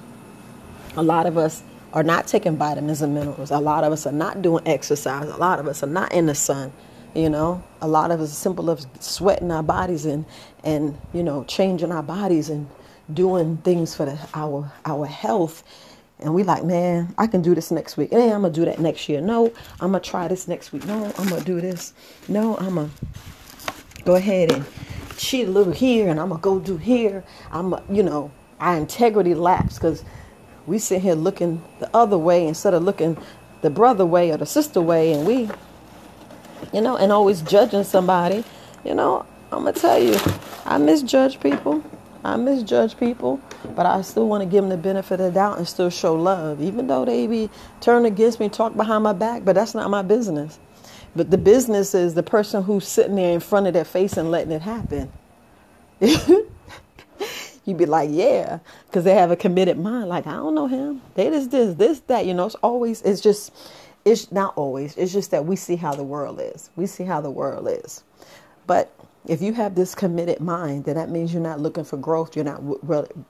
A 0.98 1.04
lot 1.04 1.26
of 1.26 1.38
us 1.38 1.64
are 1.94 2.04
not 2.04 2.28
taking 2.28 2.58
vitamins 2.58 3.02
and 3.02 3.14
minerals. 3.14 3.52
A 3.52 3.60
lot 3.60 3.84
of 3.84 3.94
us 3.94 4.06
are 4.08 4.12
not 4.12 4.42
doing 4.42 4.68
exercise. 4.68 5.30
A 5.30 5.38
lot 5.38 5.60
of 5.60 5.68
us 5.68 5.84
are 5.84 5.88
not 5.88 6.12
in 6.14 6.26
the 6.28 6.36
sun. 6.36 6.72
You 7.16 7.30
know, 7.30 7.64
a 7.82 7.88
lot 7.88 8.12
of 8.12 8.22
us 8.22 8.32
are 8.32 8.36
simple 8.36 8.70
of 8.70 8.86
sweating 9.00 9.52
our 9.52 9.64
bodies 9.64 10.06
and 10.06 10.26
and 10.64 10.98
you 11.14 11.24
know 11.24 11.44
changing 11.46 11.92
our 11.92 12.04
bodies 12.04 12.50
and 12.50 12.68
doing 13.14 13.58
things 13.58 13.96
for 13.96 14.06
the, 14.06 14.20
our 14.34 14.72
our 14.86 15.06
health. 15.06 15.64
And 16.24 16.34
we 16.34 16.44
like, 16.44 16.64
man, 16.64 17.14
I 17.18 17.28
can 17.28 17.42
do 17.42 17.54
this 17.54 17.72
next 17.72 17.98
week. 17.98 18.12
Hey, 18.12 18.32
I'm 18.32 18.42
gonna 18.42 18.54
do 18.54 18.66
that 18.66 18.80
next 18.80 19.10
year. 19.10 19.22
No, 19.22 19.48
I'm 19.82 19.92
gonna 19.92 20.00
try 20.00 20.28
this 20.28 20.48
next 20.48 20.72
week. 20.72 20.86
No, 20.86 21.14
I'm 21.18 21.28
gonna 21.30 21.44
do 21.44 21.62
this. 21.62 21.94
No, 22.28 22.58
I'm 22.58 22.76
gonna 22.76 22.90
go 24.06 24.16
ahead 24.16 24.52
and 24.52 24.66
cheat 25.18 25.48
a 25.48 25.52
little 25.52 25.74
here, 25.74 26.10
and 26.10 26.20
I'm 26.20 26.30
gonna 26.30 26.42
go 26.42 26.60
do 26.60 26.78
here. 26.78 27.24
I'm, 27.52 27.76
you 27.90 28.04
know, 28.04 28.32
our 28.60 28.78
integrity 28.78 29.36
lapse 29.36 29.76
because 29.76 30.04
we 30.66 30.80
sit 30.80 31.02
here 31.02 31.16
looking 31.16 31.62
the 31.80 31.90
other 31.94 32.18
way 32.18 32.48
instead 32.48 32.74
of 32.74 32.84
looking 32.84 33.18
the 33.62 33.70
brother 33.70 34.06
way 34.06 34.32
or 34.32 34.38
the 34.38 34.46
sister 34.46 34.82
way, 34.82 35.14
and 35.14 35.28
we 35.28 35.50
you 36.74 36.82
know, 36.82 36.98
and 36.98 37.12
always 37.12 37.42
judging 37.42 37.84
somebody. 37.84 38.44
You 38.84 38.96
know, 38.96 39.26
I'm 39.52 39.66
gonna 39.66 39.74
tell 39.74 40.00
you, 40.00 40.18
I 40.66 40.78
misjudge 40.78 41.40
people. 41.40 41.84
I 42.24 42.38
misjudge 42.38 42.98
people, 42.98 43.42
but 43.76 43.86
I 43.86 44.02
still 44.02 44.28
want 44.28 44.44
to 44.44 44.46
give 44.50 44.64
them 44.64 44.70
the 44.70 44.78
benefit 44.78 45.20
of 45.20 45.28
the 45.28 45.32
doubt 45.32 45.58
and 45.58 45.68
still 45.68 45.90
show 45.90 46.16
love, 46.16 46.62
even 46.62 46.88
though 46.88 47.06
they 47.06 47.28
be 47.28 47.50
turn 47.82 48.06
against 48.06 48.40
me, 48.40 48.50
talk 48.50 48.76
behind 48.76 49.04
my 49.04 49.14
back. 49.14 49.46
But 49.46 49.56
that's 49.56 49.76
not 49.76 49.90
my 49.90 50.02
business. 50.02 50.60
But 51.16 51.32
the 51.32 51.38
business 51.38 51.96
is 51.96 52.14
the 52.16 52.24
person 52.24 52.64
who's 52.64 52.88
sitting 52.88 53.16
there 53.16 53.34
in 53.34 53.40
front 53.40 53.68
of 53.68 53.74
their 53.74 53.86
face 53.86 54.18
and 54.18 54.32
letting 54.32 54.52
it 54.52 54.62
happen. 54.64 55.12
You'd 57.66 57.78
be 57.78 57.86
like, 57.86 58.10
yeah, 58.12 58.60
because 58.88 59.06
they 59.06 59.16
have 59.16 59.32
a 59.32 59.36
committed 59.38 59.80
mind. 59.80 60.10
Like, 60.10 60.28
I 60.28 60.34
don't 60.34 60.56
know 60.56 60.68
him. 60.68 61.02
They 61.16 61.30
just 61.30 61.52
this, 61.52 61.76
this, 61.76 62.00
that. 62.02 62.26
You 62.26 62.34
know, 62.34 62.46
it's 62.46 62.56
always, 62.56 63.02
it's 63.04 63.22
just, 63.22 63.54
it's 64.06 64.32
not 64.32 64.54
always. 64.58 64.98
It's 64.98 65.14
just 65.14 65.32
that 65.32 65.46
we 65.46 65.56
see 65.56 65.78
how 65.78 65.96
the 65.96 66.04
world 66.04 66.42
is. 66.42 66.70
We 66.76 66.88
see 66.88 67.06
how 67.06 67.22
the 67.22 67.32
world 67.32 67.68
is. 67.70 68.04
But 68.68 68.93
if 69.28 69.42
you 69.42 69.54
have 69.54 69.76
this 69.76 69.96
committed 69.96 70.40
mind, 70.42 70.86
then 70.86 70.96
that 70.96 71.10
means 71.10 71.34
you're 71.34 71.42
not 71.44 71.60
looking 71.62 71.86
for 71.86 71.98
growth. 71.98 72.36
You're 72.36 72.46
not, 72.46 72.62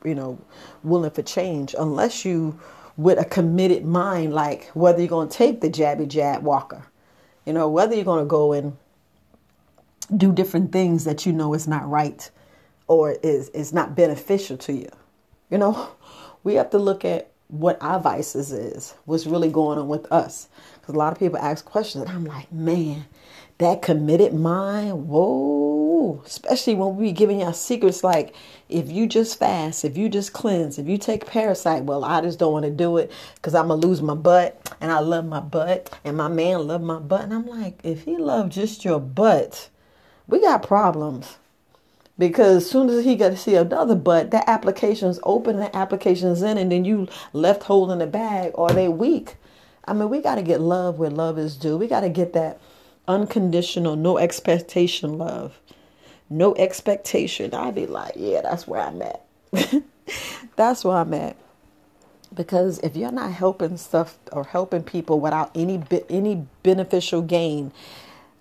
you 0.05 0.15
know, 0.15 0.39
willing 0.83 1.11
for 1.11 1.23
change 1.23 1.75
unless 1.79 2.25
you, 2.25 2.59
with 2.97 3.19
a 3.19 3.25
committed 3.25 3.85
mind, 3.85 4.33
like 4.33 4.67
whether 4.73 4.99
you're 4.99 5.09
going 5.09 5.29
to 5.29 5.37
take 5.37 5.61
the 5.61 5.69
jabby 5.69 6.07
jab 6.07 6.43
walker, 6.43 6.85
you 7.45 7.53
know, 7.53 7.69
whether 7.69 7.95
you're 7.95 8.05
going 8.05 8.23
to 8.25 8.29
go 8.29 8.53
and 8.53 8.77
do 10.17 10.33
different 10.33 10.71
things 10.71 11.05
that 11.05 11.25
you 11.25 11.33
know 11.33 11.53
is 11.53 11.67
not 11.67 11.89
right. 11.89 12.29
or 12.87 13.13
is 13.23 13.49
is 13.49 13.73
not 13.73 13.95
beneficial 13.95 14.57
to 14.57 14.73
you. 14.73 14.89
You 15.51 15.57
know, 15.59 15.89
we 16.43 16.55
have 16.55 16.69
to 16.71 16.79
look 16.79 17.05
at 17.05 17.31
what 17.49 17.77
our 17.81 17.99
vices 17.99 18.51
is, 18.51 18.95
what's 19.05 19.27
really 19.27 19.49
going 19.49 19.79
on 19.79 19.87
with 19.87 20.11
us. 20.11 20.49
Because 20.81 20.95
a 20.95 20.97
lot 20.97 21.13
of 21.13 21.19
people 21.19 21.39
ask 21.39 21.65
questions, 21.65 22.05
and 22.05 22.13
I'm 22.13 22.25
like, 22.25 22.51
man, 22.51 23.05
that 23.59 23.81
committed 23.81 24.33
mind, 24.33 25.07
whoa. 25.07 25.72
Especially 26.25 26.75
when 26.75 26.95
we 26.95 27.11
giving 27.11 27.39
y'all 27.39 27.53
secrets 27.53 28.03
like, 28.03 28.35
if 28.69 28.91
you 28.91 29.07
just 29.07 29.39
fast, 29.39 29.85
if 29.85 29.97
you 29.97 30.09
just 30.09 30.33
cleanse, 30.33 30.77
if 30.79 30.87
you 30.87 30.97
take 30.97 31.25
parasite, 31.25 31.83
well, 31.83 32.03
I 32.03 32.21
just 32.21 32.39
don't 32.39 32.53
want 32.53 32.65
to 32.65 32.71
do 32.71 32.97
it 32.97 33.11
because 33.35 33.55
I'm 33.55 33.67
to 33.67 33.75
lose 33.75 34.01
my 34.01 34.15
butt, 34.15 34.75
and 34.81 34.91
I 34.91 34.99
love 34.99 35.25
my 35.25 35.39
butt, 35.39 35.97
and 36.03 36.17
my 36.17 36.27
man 36.27 36.67
love 36.67 36.81
my 36.81 36.99
butt. 36.99 37.21
And 37.21 37.33
I'm 37.33 37.45
like, 37.45 37.79
if 37.83 38.03
he 38.03 38.17
loved 38.17 38.51
just 38.51 38.83
your 38.83 38.99
butt, 38.99 39.69
we 40.27 40.41
got 40.41 40.63
problems. 40.63 41.37
Because 42.17 42.63
as 42.63 42.69
soon 42.69 42.89
as 42.89 43.03
he 43.03 43.15
got 43.15 43.29
to 43.29 43.37
see 43.37 43.55
another 43.55 43.95
butt, 43.95 44.31
that 44.31 44.47
application's 44.47 45.19
open, 45.23 45.57
that 45.57 45.75
application's 45.75 46.41
in, 46.41 46.57
and 46.57 46.71
then 46.71 46.85
you 46.85 47.07
left 47.33 47.63
holding 47.63 47.99
the 47.99 48.07
bag, 48.07 48.51
or 48.53 48.69
they 48.69 48.87
weak. 48.87 49.35
I 49.85 49.93
mean, 49.93 50.09
we 50.09 50.21
got 50.21 50.35
to 50.35 50.43
get 50.43 50.61
love 50.61 50.99
where 50.99 51.09
love 51.09 51.39
is 51.39 51.57
due. 51.57 51.75
We 51.75 51.87
got 51.87 52.01
to 52.01 52.09
get 52.09 52.33
that 52.33 52.59
unconditional, 53.07 53.95
no 53.95 54.17
expectation 54.17 55.17
love. 55.17 55.59
No 56.33 56.55
expectation. 56.55 57.53
I'd 57.53 57.75
be 57.75 57.85
like, 57.85 58.13
yeah, 58.15 58.41
that's 58.41 58.67
where 58.67 58.81
I'm 58.81 59.03
at. 59.03 59.23
that's 60.55 60.83
where 60.83 60.97
I'm 60.97 61.13
at. 61.13 61.37
Because 62.33 62.79
if 62.79 62.95
you're 62.95 63.11
not 63.11 63.31
helping 63.31 63.77
stuff 63.77 64.17
or 64.31 64.43
helping 64.43 64.81
people 64.81 65.19
without 65.19 65.51
any 65.53 65.83
any 66.09 66.47
beneficial 66.63 67.21
gain, 67.21 67.71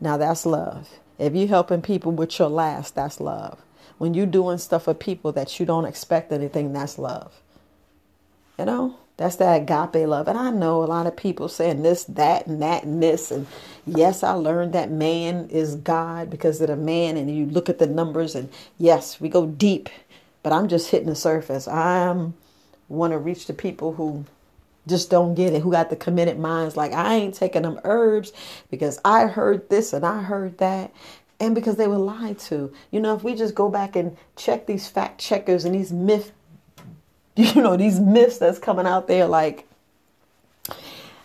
now 0.00 0.16
that's 0.16 0.46
love. 0.46 0.88
If 1.18 1.34
you're 1.34 1.49
helping 1.49 1.82
people 1.82 2.12
with 2.12 2.38
your 2.38 2.49
last, 2.49 2.94
that's 2.94 3.20
love. 3.20 3.58
When 3.99 4.14
you're 4.14 4.25
doing 4.25 4.56
stuff 4.56 4.84
for 4.84 4.94
people 4.94 5.30
that 5.32 5.61
you 5.61 5.66
don't 5.66 5.84
expect 5.84 6.32
anything, 6.32 6.72
that's 6.72 6.99
love. 6.99 7.42
You 8.58 8.64
know? 8.64 8.96
That's 9.16 9.37
that 9.37 9.62
agape 9.62 10.09
love. 10.09 10.26
And 10.26 10.38
I 10.38 10.50
know 10.50 10.83
a 10.83 10.87
lot 10.87 11.07
of 11.07 11.16
people 11.16 11.49
saying 11.49 11.83
this, 11.83 12.04
that, 12.04 12.47
and 12.47 12.62
that, 12.62 12.85
and 12.85 13.02
this. 13.02 13.31
And 13.31 13.47
yes, 13.87 14.23
I 14.23 14.33
learned 14.33 14.73
that 14.73 14.90
man 14.90 15.49
is 15.50 15.76
God 15.76 16.31
because 16.31 16.61
of 16.61 16.69
the 16.69 16.76
man. 16.76 17.16
And 17.16 17.35
you 17.35 17.47
look 17.47 17.69
at 17.69 17.78
the 17.78 17.87
numbers, 17.87 18.35
and 18.35 18.49
yes, 18.78 19.21
we 19.21 19.28
go 19.28 19.47
deep. 19.47 19.88
But 20.42 20.52
I'm 20.52 20.66
just 20.66 20.90
hitting 20.90 21.09
the 21.09 21.14
surface. 21.14 21.69
I 21.69 22.31
want 22.88 23.12
to 23.12 23.19
reach 23.19 23.47
the 23.47 23.52
people 23.52 23.92
who 23.95 24.25
just 24.88 25.11
don't 25.11 25.35
get 25.35 25.52
it, 25.52 25.62
who 25.62 25.71
got 25.71 25.90
the 25.90 25.97
committed 25.97 26.38
minds. 26.38 26.76
Like, 26.76 26.92
I 26.92 27.14
ain't 27.14 27.35
taking 27.35 27.62
them 27.62 27.81
herbs 27.85 28.33
because 28.71 28.99
I 29.04 29.26
heard 29.26 29.69
this 29.69 29.92
and 29.92 30.04
I 30.04 30.23
heard 30.23 30.59
that. 30.59 30.92
And 31.38 31.54
because 31.54 31.76
they 31.76 31.88
were 31.88 31.99
lied 31.99 32.38
to. 32.40 32.73
You 32.90 33.00
know, 33.00 33.14
if 33.14 33.25
we 33.25 33.35
just 33.35 33.54
go 33.54 33.69
back 33.69 33.97
and 33.97 34.16
check 34.37 34.66
these 34.66 34.88
fact 34.88 35.21
checkers 35.21 35.64
and 35.64 35.75
these 35.75 35.92
myth 35.92 36.33
you 37.37 37.62
know, 37.62 37.77
these 37.77 38.01
myths 38.01 38.39
that's 38.39 38.59
coming 38.59 38.87
out 38.87 39.09
there 39.09 39.27
like 39.27 39.67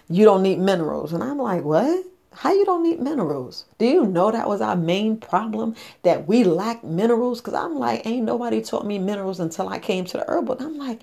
you 0.09 0.23
don't 0.23 0.41
need 0.41 0.59
minerals. 0.59 1.13
And 1.13 1.21
I'm 1.23 1.37
like, 1.37 1.63
what? 1.63 2.05
How 2.41 2.53
you 2.53 2.65
don't 2.65 2.83
need 2.83 2.99
minerals? 2.99 3.65
Do 3.79 3.87
you 3.87 4.05
know 4.05 4.29
that 4.29 4.47
was 4.47 4.61
our 4.61 4.75
main 4.75 5.17
problem 5.17 5.73
that 6.03 6.27
we 6.27 6.43
lack 6.43 6.83
minerals? 6.83 7.41
Because 7.41 7.55
I'm 7.55 7.79
like, 7.79 8.05
ain't 8.05 8.25
nobody 8.25 8.61
taught 8.61 8.85
me 8.85 8.99
minerals 8.99 9.39
until 9.39 9.67
I 9.67 9.79
came 9.79 10.05
to 10.05 10.17
the 10.17 10.25
herbal. 10.27 10.57
And 10.59 10.67
I'm 10.67 10.77
like, 10.77 11.01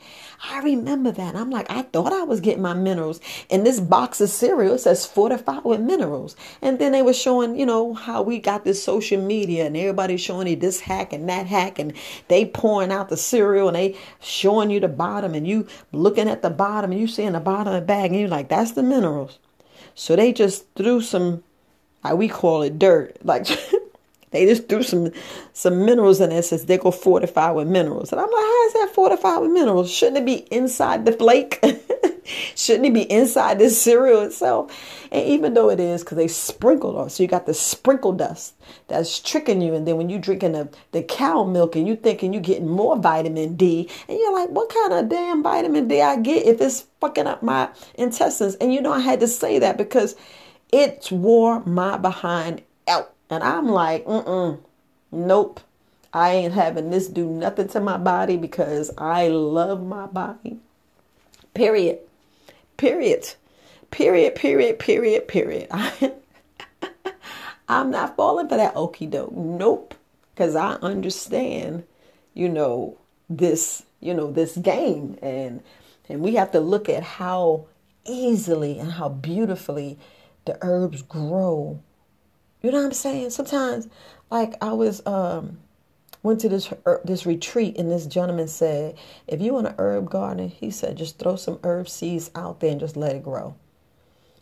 I 0.49 0.61
remember 0.61 1.11
that. 1.11 1.35
I'm 1.35 1.51
like, 1.51 1.69
I 1.69 1.83
thought 1.83 2.13
I 2.13 2.23
was 2.23 2.41
getting 2.41 2.63
my 2.63 2.73
minerals. 2.73 3.21
in 3.51 3.65
this 3.65 3.81
box 3.81 4.21
of 4.21 4.31
cereal 4.31 4.79
says 4.79 5.07
fortified 5.07 5.65
with 5.65 5.81
minerals. 5.81 6.37
And 6.63 6.79
then 6.79 6.93
they 6.93 7.03
were 7.03 7.13
showing, 7.13 7.59
you 7.59 7.67
know, 7.67 7.95
how 7.95 8.23
we 8.23 8.39
got 8.39 8.63
this 8.63 8.81
social 8.85 9.21
media 9.21 9.67
and 9.67 9.77
everybody 9.77 10.17
showing 10.17 10.47
you 10.47 10.55
this 10.55 10.79
hack 10.79 11.13
and 11.13 11.29
that 11.29 11.49
hack. 11.49 11.81
And 11.81 11.95
they 12.29 12.47
pouring 12.47 12.93
out 12.93 13.09
the 13.09 13.17
cereal 13.17 13.67
and 13.67 13.77
they 13.77 13.99
showing 14.21 14.71
you 14.71 14.79
the 14.79 14.87
bottom 14.87 15.35
and 15.35 15.49
you 15.49 15.67
looking 15.91 16.29
at 16.29 16.43
the 16.43 16.51
bottom 16.51 16.93
and 16.93 17.01
you 17.01 17.09
seeing 17.09 17.33
the 17.33 17.41
bottom 17.41 17.75
of 17.75 17.81
the 17.81 17.85
bag 17.85 18.13
and 18.13 18.21
you're 18.21 18.29
like, 18.29 18.49
that's 18.49 18.71
the 18.71 18.85
minerals. 18.85 19.41
So 19.95 20.17
they 20.17 20.33
just 20.33 20.67
threw 20.75 21.01
some, 21.01 21.45
we 22.15 22.29
call 22.29 22.63
it, 22.63 22.79
dirt. 22.79 23.17
Like 23.23 23.47
they 24.35 24.47
just 24.47 24.69
threw 24.69 24.83
some 24.83 25.11
some 25.53 25.85
minerals 25.85 26.21
in 26.21 26.31
there. 26.31 26.43
Says 26.43 26.67
they 26.67 26.79
go 26.79 26.91
fortify 26.91 27.51
with 27.51 27.69
minerals, 27.69 28.13
and 28.13 28.21
I'm 28.21 28.31
like, 28.31 28.35
how 28.35 28.67
is 28.67 28.73
that 28.75 28.91
fortified 28.95 29.43
with 29.43 29.51
minerals? 29.51 29.91
Shouldn't 29.91 30.19
it 30.19 30.27
be 30.27 30.47
inside 30.55 31.07
the 31.07 31.13
flake? 31.13 31.63
Shouldn't 32.57 32.87
it 32.87 32.95
be 32.95 33.11
inside 33.11 33.59
this 33.59 33.81
cereal 33.81 34.23
itself? 34.23 34.73
And 35.13 35.27
even 35.27 35.55
though 35.55 35.71
it 35.71 35.79
is, 35.79 36.03
because 36.03 36.17
they 36.17 36.29
sprinkled 36.29 36.97
on, 36.97 37.11
so 37.11 37.23
you 37.23 37.29
got 37.29 37.47
the 37.47 37.55
sprinkle 37.55 38.13
dust 38.13 38.55
that's 38.89 39.21
tricking 39.21 39.61
you. 39.61 39.75
And 39.75 39.87
then 39.87 39.97
when 39.97 40.09
you're 40.09 40.21
drinking 40.21 40.53
the, 40.53 40.69
the 40.93 41.03
cow 41.03 41.45
milk 41.45 41.77
and 41.77 41.87
you 41.87 41.97
thinking 41.97 42.33
you're 42.33 42.43
getting 42.43 42.69
more 42.69 42.97
vitamin 42.97 43.57
D, 43.57 43.91
and 44.09 44.19
you're 44.19 44.33
like, 44.33 44.49
what 44.51 44.71
kind 44.71 44.95
of 44.95 45.09
damn 45.09 45.43
vitamin 45.43 45.87
D 45.87 46.01
I 46.01 46.17
get 46.17 46.47
if 46.47 46.61
it's 46.61 46.87
fucking 47.01 47.27
up 47.27 47.43
my 47.43 47.69
intestines? 47.95 48.55
And 48.57 48.73
you 48.73 48.81
know, 48.81 48.93
I 48.93 49.01
had 49.01 49.21
to 49.21 49.29
say 49.29 49.59
that 49.59 49.77
because 49.77 50.17
it 50.73 51.09
wore 51.13 51.65
my 51.65 51.99
behind 51.99 52.63
out. 52.89 53.14
And 53.35 53.43
I'm 53.43 53.69
like, 53.69 54.05
mm-mm, 54.05 54.61
nope. 55.11 55.61
I 56.13 56.31
ain't 56.31 56.55
having 56.55 56.91
this 56.91 57.09
do 57.09 57.29
nothing 57.29 57.67
to 57.69 57.81
my 57.81 57.97
body 57.97 58.37
because 58.37 58.93
I 58.97 59.27
love 59.27 59.85
my 59.85 60.07
body. 60.07 60.61
Period. 61.53 61.99
Period. 62.77 63.35
Period, 63.91 64.37
period, 64.37 64.79
period, 64.79 65.27
period. 65.27 65.69
I'm 67.69 67.91
not 67.91 68.15
falling 68.15 68.49
for 68.49 68.57
that 68.57 68.77
okey 68.77 69.07
doke. 69.07 69.33
Nope. 69.33 69.97
Because 70.33 70.55
I 70.55 70.75
understand, 70.75 71.83
you 72.35 72.49
know, 72.49 72.97
this, 73.29 73.83
you 73.99 74.15
know, 74.15 74.31
this 74.31 74.57
game. 74.57 75.19
And 75.21 75.61
and 76.09 76.21
we 76.21 76.35
have 76.37 76.53
to 76.53 76.61
look 76.61 76.89
at 76.89 77.03
how 77.03 77.67
easily 78.05 78.79
and 78.79 78.93
how 78.93 79.09
beautifully 79.09 79.99
the 80.45 80.57
herbs 80.61 81.03
grow. 81.03 81.81
You 82.65 82.71
know 82.71 82.79
what 82.79 82.87
I'm 82.87 82.93
saying? 82.93 83.29
Sometimes, 83.29 83.89
like 84.31 84.55
I 84.63 84.73
was 84.73 85.07
um 85.07 85.59
went 86.23 86.41
to 86.41 86.49
this 86.49 86.73
er, 86.87 87.03
this 87.05 87.27
retreat 87.27 87.77
and 87.77 87.91
this 87.91 88.07
gentleman 88.07 88.49
said, 88.49 88.97
if 89.27 89.43
you 89.43 89.53
want 89.53 89.67
an 89.67 89.75
herb 89.77 90.09
garden, 90.09 90.49
he 90.49 90.71
said, 90.71 90.97
just 90.97 91.19
throw 91.19 91.37
some 91.37 91.59
herb 91.63 91.91
seeds 91.91 92.31
out 92.35 92.61
there 92.61 92.71
and 92.71 92.81
just 92.81 92.97
let 92.97 93.15
it 93.15 93.23
grow. 93.23 93.55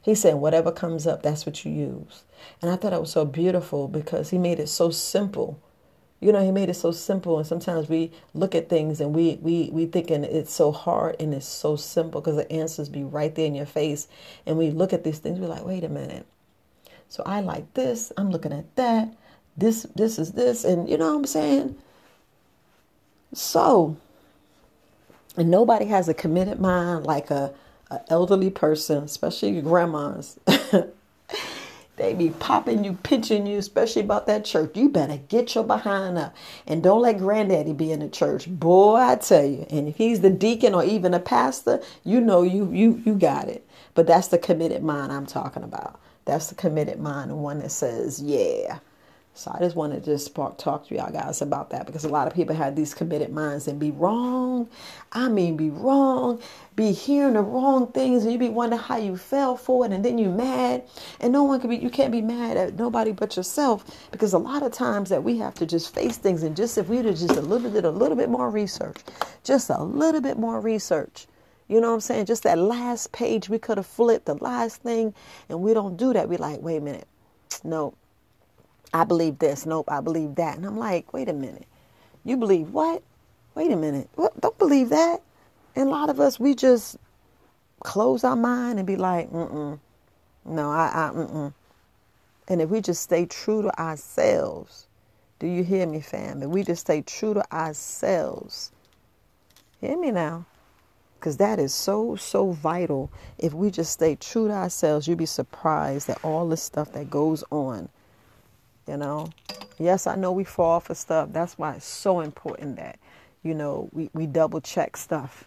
He 0.03 0.15
said, 0.15 0.37
whatever 0.37 0.71
comes 0.71 1.05
up, 1.05 1.25
that's 1.25 1.45
what 1.45 1.65
you 1.65 1.73
use. 1.73 2.23
And 2.61 2.71
I 2.71 2.77
thought 2.77 2.93
that 2.93 3.01
was 3.01 3.11
so 3.11 3.25
beautiful 3.25 3.89
because 3.89 4.31
he 4.31 4.39
made 4.39 4.61
it 4.61 4.69
so 4.69 4.91
simple. 4.91 5.61
You 6.21 6.31
know, 6.31 6.45
he 6.45 6.53
made 6.53 6.69
it 6.69 6.75
so 6.75 6.93
simple. 6.93 7.39
And 7.39 7.47
sometimes 7.47 7.89
we 7.89 8.13
look 8.35 8.55
at 8.55 8.69
things 8.69 9.01
and 9.01 9.17
we 9.17 9.41
we 9.43 9.69
we 9.73 9.87
thinking 9.87 10.23
it's 10.23 10.55
so 10.55 10.71
hard 10.71 11.17
and 11.19 11.35
it's 11.35 11.45
so 11.45 11.75
simple 11.75 12.21
because 12.21 12.37
the 12.37 12.53
answers 12.53 12.89
be 12.89 13.03
right 13.03 13.35
there 13.35 13.47
in 13.47 13.57
your 13.57 13.67
face. 13.67 14.07
And 14.47 14.59
we 14.59 14.71
look 14.71 14.93
at 14.93 15.03
these 15.03 15.19
things, 15.19 15.41
we're 15.41 15.49
like, 15.49 15.67
wait 15.67 15.83
a 15.83 15.89
minute. 15.89 16.25
So 17.13 17.23
I 17.27 17.41
like 17.41 17.75
this. 17.75 18.11
I'm 18.17 18.31
looking 18.31 18.55
at 18.55 18.75
that 18.77 19.13
this 19.55 19.83
this 19.95 20.19
is 20.19 20.33
this 20.33 20.65
and 20.65 20.89
you 20.89 20.97
know 20.97 21.11
what 21.11 21.19
i'm 21.19 21.27
saying? 21.27 21.77
So 23.35 23.99
and 25.37 25.51
nobody 25.51 25.85
has 25.85 26.09
a 26.09 26.15
committed 26.15 26.59
mind 26.59 27.05
like 27.05 27.31
a, 27.31 27.53
a 27.91 28.01
elderly 28.09 28.49
person 28.49 29.05
especially 29.05 29.61
grandmas. 29.61 30.41
They 31.97 32.15
be 32.15 32.31
popping 32.31 32.83
you 32.83 32.95
pinching 32.95 33.47
you 33.47 33.59
especially 33.59 34.01
about 34.01 34.27
that 34.27 34.47
church. 34.47 34.75
You 34.75 34.89
better 34.89 35.19
get 35.29 35.55
your 35.55 35.63
behind 35.63 36.17
up 36.17 36.35
and 36.67 36.83
don't 36.83 37.03
let 37.03 37.19
granddaddy 37.19 37.75
be 37.75 37.93
in 37.93 38.01
the 38.01 38.09
church. 38.09 38.49
Boy 38.49 38.97
i 38.97 39.17
tell 39.17 39.45
you 39.45 39.67
and 39.69 39.87
if 39.87 39.97
he's 39.99 40.23
the 40.23 40.31
deacon 40.31 40.75
or 40.75 40.83
even 40.83 41.13
a 41.13 41.21
pastor 41.21 41.83
you 42.05 42.23
know 42.23 42.41
you 42.41 42.73
you 42.73 43.03
you 43.05 43.17
got 43.17 43.49
it. 43.49 43.69
But 43.93 44.07
that's 44.07 44.29
the 44.29 44.39
committed 44.39 44.83
mind 44.83 45.13
i'm 45.13 45.27
talking 45.27 45.63
about 45.63 46.01
that's 46.25 46.49
the 46.49 46.55
committed 46.55 46.99
mind 47.01 47.31
the 47.31 47.37
one 47.37 47.59
that 47.59 47.71
says 47.71 48.23
yeah 48.23 48.79
so 49.35 49.51
I 49.55 49.61
just 49.61 49.77
wanted 49.77 50.05
to 50.05 50.11
just 50.11 50.35
talk 50.35 50.87
to 50.89 50.95
y'all 50.95 51.11
guys 51.11 51.41
about 51.41 51.71
that 51.71 51.87
because 51.87 52.05
a 52.05 52.09
lot 52.09 52.27
of 52.27 52.35
people 52.35 52.55
have 52.55 52.77
these 52.77 52.93
committed 52.93 53.33
minds 53.33 53.67
and 53.67 53.81
be 53.81 53.91
wrong. 53.91 54.69
I 55.13 55.29
mean, 55.31 55.57
be 55.57 55.71
wrong, 55.71 56.39
be 56.77 56.93
hearing 56.93 57.33
the 57.33 57.41
wrong 57.41 57.91
things, 57.93 58.25
and 58.25 58.33
you 58.33 58.39
be 58.39 58.51
wondering 58.51 58.83
how 58.83 58.99
you 58.99 59.17
fell 59.17 59.57
for 59.57 59.87
it, 59.87 59.93
and 59.93 60.05
then 60.05 60.19
you 60.19 60.29
mad, 60.29 60.85
and 61.19 61.33
no 61.33 61.45
one 61.45 61.61
can 61.61 61.71
be. 61.71 61.79
You 61.79 61.89
can't 61.89 62.13
be 62.13 62.21
mad 62.21 62.59
at 62.59 62.75
nobody 62.75 63.13
but 63.13 63.37
yourself 63.37 63.85
because 64.11 64.35
a 64.35 64.39
lot 64.39 64.63
of 64.63 64.73
times 64.73 65.09
that 65.09 65.25
we 65.25 65.39
have 65.39 65.55
to 65.55 65.67
just 65.67 65.95
face 65.95 66.19
things 66.19 66.43
and 66.43 66.55
just 66.55 66.77
if 66.77 66.89
we 66.89 67.01
did 67.01 67.17
just 67.17 67.37
a 67.37 67.41
little 67.41 67.71
bit, 67.71 67.87
a 67.87 67.91
little 67.91 68.17
bit 68.17 68.29
more 68.29 68.51
research, 68.51 68.99
just 69.45 69.71
a 69.71 69.83
little 69.83 70.21
bit 70.21 70.39
more 70.39 70.61
research. 70.61 71.27
You 71.73 71.81
know 71.81 71.89
what 71.89 71.95
I'm 71.95 72.01
saying? 72.01 72.27
Just 72.27 72.45
that 72.45 72.59
last 72.59 73.13
page 73.13 73.49
we 73.49 73.59
could 73.59 73.79
have 73.79 73.87
flipped, 73.87 74.27
the 74.27 74.35
last 74.35 74.83
thing, 74.83 75.15
and 75.49 75.63
we 75.63 75.75
don't 75.75 75.97
do 75.97 76.13
that. 76.13 76.29
We 76.29 76.37
like, 76.37 76.61
wait 76.61 76.79
a 76.79 76.81
minute, 76.83 77.09
nope. 77.65 77.97
I 78.95 79.05
believe 79.05 79.39
this. 79.39 79.67
Nope, 79.67 79.91
I 79.91 80.01
believe 80.01 80.35
that. 80.37 80.57
And 80.57 80.67
I'm 80.67 80.79
like, 80.79 81.13
wait 81.15 81.29
a 81.29 81.33
minute. 81.33 81.67
You 82.25 82.37
believe 82.37 82.71
what? 82.73 83.03
Wait 83.55 83.73
a 83.73 83.77
minute. 83.77 84.11
Don't 84.41 84.59
believe 84.59 84.91
that. 84.91 85.23
And 85.77 85.89
a 85.89 85.93
lot 85.93 86.11
of 86.11 86.21
us, 86.21 86.39
we 86.39 86.55
just 86.55 86.99
close 87.81 88.25
our 88.25 88.37
mind 88.37 88.79
and 88.79 88.87
be 88.87 88.97
like, 88.97 89.31
mm-mm. 89.31 89.81
No, 90.45 90.71
I, 90.71 90.91
I, 90.95 91.17
mm-mm. 91.17 91.55
And 92.49 92.61
if 92.63 92.71
we 92.71 92.83
just 92.83 93.03
stay 93.03 93.27
true 93.27 93.63
to 93.63 93.81
ourselves, 93.81 94.87
Do 95.43 95.49
you 95.49 95.65
hear 95.65 95.89
me, 95.89 96.01
fam? 96.01 96.41
If 96.41 96.51
we 96.51 96.63
just 96.63 96.83
stay 96.83 97.03
true 97.03 97.35
to 97.35 97.53
ourselves, 97.53 98.71
hear 99.81 99.99
me 99.99 100.13
now, 100.13 100.47
because 101.23 101.37
that 101.37 101.61
is 101.61 101.73
so, 101.73 102.17
so 102.17 102.51
vital. 102.51 103.09
If 103.39 103.55
we 103.55 103.71
just 103.71 103.93
stay 103.93 104.17
true 104.17 104.49
to 104.49 104.55
ourselves, 104.55 105.07
you'd 105.07 105.19
be 105.19 105.27
surprised 105.27 106.11
at 106.11 106.19
all 106.25 106.49
the 106.49 106.57
stuff 106.57 106.93
that 106.95 107.11
goes 107.11 107.45
on. 107.53 107.89
You 108.89 108.97
know, 108.97 109.29
yes, 109.79 110.09
I 110.09 110.17
know 110.17 110.33
we 110.33 110.43
fall 110.43 110.81
for 110.81 110.97
stuff. 110.97 111.29
That's 111.31 111.57
why 111.57 111.75
it's 111.75 111.87
so 111.87 112.19
important 112.19 112.75
that, 112.75 112.99
you 113.45 113.55
know, 113.55 113.89
we, 113.93 114.11
we 114.13 114.27
double 114.27 114.61
check 114.61 114.97
stuff. 114.97 115.45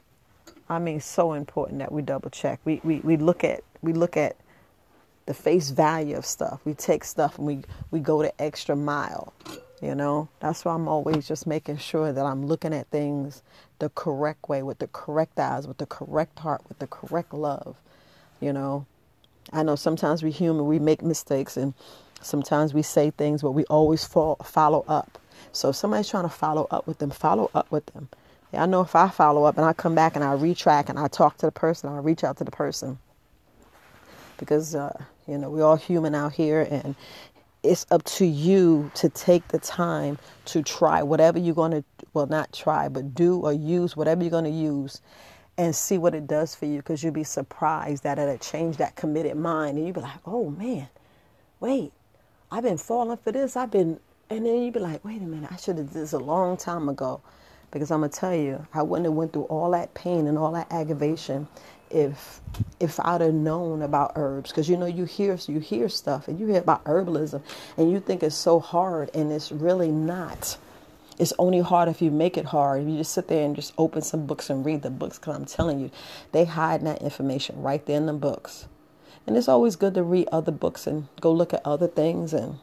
I 0.70 0.80
mean, 0.80 1.02
so 1.02 1.34
important 1.34 1.80
that 1.80 1.92
we 1.92 2.02
double 2.02 2.30
check. 2.30 2.62
We, 2.64 2.80
we, 2.86 3.00
we 3.00 3.18
look 3.18 3.44
at, 3.44 3.62
we 3.82 3.92
look 3.92 4.16
at 4.16 4.38
the 5.26 5.34
face 5.34 5.72
value 5.72 6.16
of 6.16 6.26
stuff. 6.26 6.62
We 6.64 6.74
take 6.74 7.04
stuff 7.04 7.38
and 7.38 7.46
we, 7.46 7.60
we 7.92 8.00
go 8.00 8.22
the 8.22 8.42
extra 8.42 8.78
mile. 8.78 9.34
You 9.86 9.94
know, 9.94 10.30
that's 10.40 10.66
why 10.66 10.74
I'm 10.74 10.88
always 10.88 11.28
just 11.28 11.46
making 11.46 11.78
sure 11.78 12.12
that 12.12 12.26
I'm 12.26 12.48
looking 12.48 12.74
at 12.74 12.88
things 12.88 13.44
the 13.78 13.90
correct 13.90 14.50
way, 14.50 14.64
with 14.64 14.80
the 14.80 14.88
correct 14.88 15.40
eyes, 15.40 15.68
with 15.68 15.78
the 15.78 15.86
correct 15.86 16.40
heart, 16.40 16.64
with 16.68 16.80
the 16.80 16.88
correct 16.88 17.36
love. 17.36 17.76
You 18.42 18.52
know, 18.52 18.88
I 19.54 19.62
know 19.62 19.76
sometimes 19.76 20.24
we 20.24 20.32
human, 20.32 20.66
we 20.66 20.80
make 20.80 21.04
mistakes, 21.04 21.56
and 21.56 21.76
sometimes 22.20 22.74
we 22.74 22.82
say 22.82 23.12
things, 23.12 23.44
but 23.44 23.52
we 23.52 23.64
always 23.66 24.04
fall, 24.04 24.38
follow 24.38 24.84
up. 24.88 25.20
So 25.52 25.70
if 25.70 25.76
somebody's 25.76 26.10
trying 26.10 26.24
to 26.24 26.30
follow 26.30 26.68
up 26.72 26.88
with 26.88 26.98
them, 26.98 27.12
follow 27.12 27.52
up 27.54 27.72
with 27.72 27.86
them. 27.88 28.10
Yeah, 28.52 28.64
I 28.64 28.66
know 28.66 28.82
if 28.82 28.96
I 28.96 29.10
follow 29.10 29.44
up 29.44 29.56
and 29.56 29.68
I 29.68 29.74
come 29.74 29.94
back 29.94 30.16
and 30.16 30.24
I 30.24 30.34
retract 30.34 30.90
and 30.90 30.98
I 30.98 31.10
talk 31.10 31.38
to 31.38 31.46
the 31.46 31.52
person, 31.52 31.92
I 31.92 32.00
reach 32.00 32.24
out 32.24 32.38
to 32.38 32.44
the 32.44 32.50
person 32.50 32.98
because 34.40 34.74
uh, 34.74 34.98
you 35.28 35.38
know 35.38 35.52
we're 35.52 35.64
all 35.64 35.76
human 35.76 36.16
out 36.16 36.34
here, 36.34 36.68
and 36.72 36.96
it's 37.66 37.86
up 37.92 38.04
to 38.04 38.26
you 38.26 38.92
to 38.96 39.10
take 39.10 39.48
the 39.50 39.60
time 39.60 40.20
to 40.46 40.64
try 40.64 41.04
whatever 41.04 41.40
you're 41.40 41.56
going 41.56 41.72
to, 41.72 41.84
well, 42.14 42.28
not 42.28 42.54
try, 42.54 42.90
but 42.90 43.16
do 43.16 43.40
or 43.40 43.54
use 43.54 43.98
whatever 43.98 44.24
you're 44.24 44.32
going 44.32 44.46
to 44.46 44.50
use 44.50 45.02
and 45.58 45.76
see 45.76 45.98
what 45.98 46.16
it 46.16 46.28
does 46.28 46.56
for 46.56 46.66
you 46.66 46.78
because 46.78 47.04
you'll 47.04 47.14
be 47.14 47.24
surprised 47.24 48.04
that 48.04 48.20
it'll 48.20 48.38
change 48.38 48.78
that 48.78 48.96
committed 48.96 49.38
mind. 49.38 49.78
And 49.78 49.88
you'll 49.88 49.96
be 49.96 50.02
like, 50.02 50.20
oh 50.26 50.50
man, 50.52 50.90
wait, 51.60 51.94
I've 52.52 52.64
been 52.64 52.78
falling 52.78 53.18
for 53.18 53.32
this. 53.32 53.56
I've 53.58 53.72
been, 53.72 54.00
and 54.30 54.46
then 54.46 54.62
you'll 54.64 54.72
be 54.74 54.80
like, 54.80 55.04
wait 55.06 55.22
a 55.22 55.26
minute, 55.26 55.52
I 55.52 55.58
should 55.58 55.78
have 55.78 55.88
did 55.88 55.96
this 55.96 56.14
a 56.14 56.20
long 56.20 56.58
time 56.58 56.90
ago. 56.90 57.22
Because 57.72 57.92
I'm 57.92 58.00
going 58.02 58.12
to 58.12 58.20
tell 58.20 58.36
you, 58.36 58.66
I 58.74 58.84
wouldn't 58.84 59.06
have 59.06 59.16
went 59.16 59.34
through 59.34 59.44
all 59.44 59.72
that 59.72 59.94
pain 59.96 60.28
and 60.28 60.38
all 60.38 60.54
that 60.54 60.72
aggravation 60.72 61.48
if 61.96 62.42
if 62.80 63.00
I'd 63.00 63.22
have 63.22 63.34
known 63.34 63.82
about 63.82 64.12
herbs, 64.18 64.52
because 64.52 64.70
you 64.70 64.76
know 64.76 64.86
you 64.86 65.06
hear 65.06 65.40
you 65.48 65.60
hear 65.60 65.88
stuff 65.88 66.28
and 66.28 66.38
you 66.38 66.46
hear 66.48 66.60
about 66.60 66.84
herbalism, 66.84 67.42
and 67.78 67.92
you 67.92 68.02
think 68.02 68.22
it's 68.22 68.36
so 68.36 68.60
hard, 68.60 69.10
and 69.16 69.32
it's 69.32 69.52
really 69.52 69.90
not. 69.90 70.58
It's 71.18 71.32
only 71.40 71.62
hard 71.62 71.88
if 71.88 72.02
you 72.02 72.12
make 72.12 72.38
it 72.38 72.46
hard. 72.46 72.82
If 72.82 72.90
you 72.90 72.98
just 72.98 73.14
sit 73.14 73.30
there 73.30 73.46
and 73.46 73.56
just 73.56 73.74
open 73.78 74.02
some 74.02 74.26
books 74.26 74.50
and 74.50 74.66
read 74.66 74.82
the 74.82 74.90
books, 74.90 75.18
because 75.18 75.38
I'm 75.38 75.46
telling 75.46 75.80
you, 75.80 75.90
they 76.34 76.44
hide 76.44 76.82
that 76.86 77.02
information 77.02 77.62
right 77.62 77.84
there 77.86 77.96
in 77.96 78.08
the 78.08 78.14
books. 78.14 78.68
And 79.26 79.38
it's 79.38 79.48
always 79.48 79.78
good 79.78 79.94
to 79.94 80.04
read 80.04 80.28
other 80.34 80.52
books 80.52 80.86
and 80.86 81.08
go 81.22 81.32
look 81.32 81.54
at 81.54 81.62
other 81.66 81.88
things, 81.88 82.34
and 82.34 82.58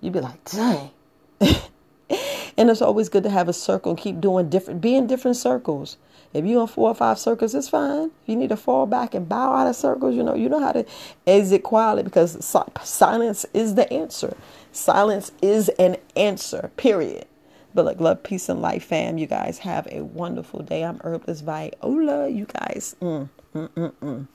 you'd 0.00 0.12
be 0.12 0.20
like, 0.20 0.44
dang. 0.44 0.90
and 1.40 2.68
it's 2.68 2.82
always 2.82 3.08
good 3.08 3.22
to 3.22 3.30
have 3.30 3.48
a 3.48 3.52
circle 3.52 3.92
and 3.92 3.98
keep 4.00 4.20
doing 4.20 4.50
different, 4.50 4.80
be 4.80 4.96
in 4.96 5.06
different 5.06 5.36
circles. 5.36 5.96
If 6.34 6.44
you're 6.44 6.62
in 6.62 6.66
four 6.66 6.88
or 6.88 6.94
five 6.94 7.18
circles, 7.18 7.54
it's 7.54 7.68
fine. 7.68 8.06
If 8.06 8.28
you 8.28 8.36
need 8.36 8.48
to 8.50 8.56
fall 8.56 8.86
back 8.86 9.14
and 9.14 9.28
bow 9.28 9.52
out 9.52 9.66
of 9.66 9.76
circles, 9.76 10.14
you 10.14 10.22
know, 10.22 10.34
you 10.34 10.48
know 10.48 10.60
how 10.60 10.72
to 10.72 10.86
exit 11.26 11.62
quietly 11.62 12.02
because 12.02 12.42
silence 12.44 13.46
is 13.52 13.74
the 13.74 13.92
answer. 13.92 14.36
Silence 14.72 15.32
is 15.42 15.68
an 15.70 15.96
answer, 16.16 16.70
period. 16.76 17.26
But 17.74 17.86
look, 17.86 18.00
love, 18.00 18.22
peace, 18.22 18.48
and 18.48 18.60
life, 18.60 18.84
fam. 18.84 19.18
You 19.18 19.26
guys 19.26 19.58
have 19.58 19.88
a 19.90 20.02
wonderful 20.02 20.62
day. 20.62 20.84
I'm 20.84 21.00
Herbalist 21.00 21.44
Viola. 21.44 22.28
You 22.28 22.46
guys. 22.46 22.96
Mm, 23.00 23.28
mm, 23.54 23.68
mm, 23.68 23.92
mm. 24.02 24.28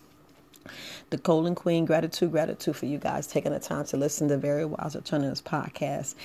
The 1.10 1.18
Colon 1.18 1.56
Queen, 1.56 1.86
gratitude, 1.86 2.32
gratitude 2.32 2.76
for 2.76 2.86
you 2.88 2.98
guys 2.98 3.28
taking 3.28 3.54
the 3.54 3.60
time 3.60 3.86
to 3.86 3.98
listen 3.98 4.28
to 4.28 4.38
Very 4.38 4.66
Wise 4.66 4.96
Alternatives 4.96 5.42
podcast. 5.42 6.16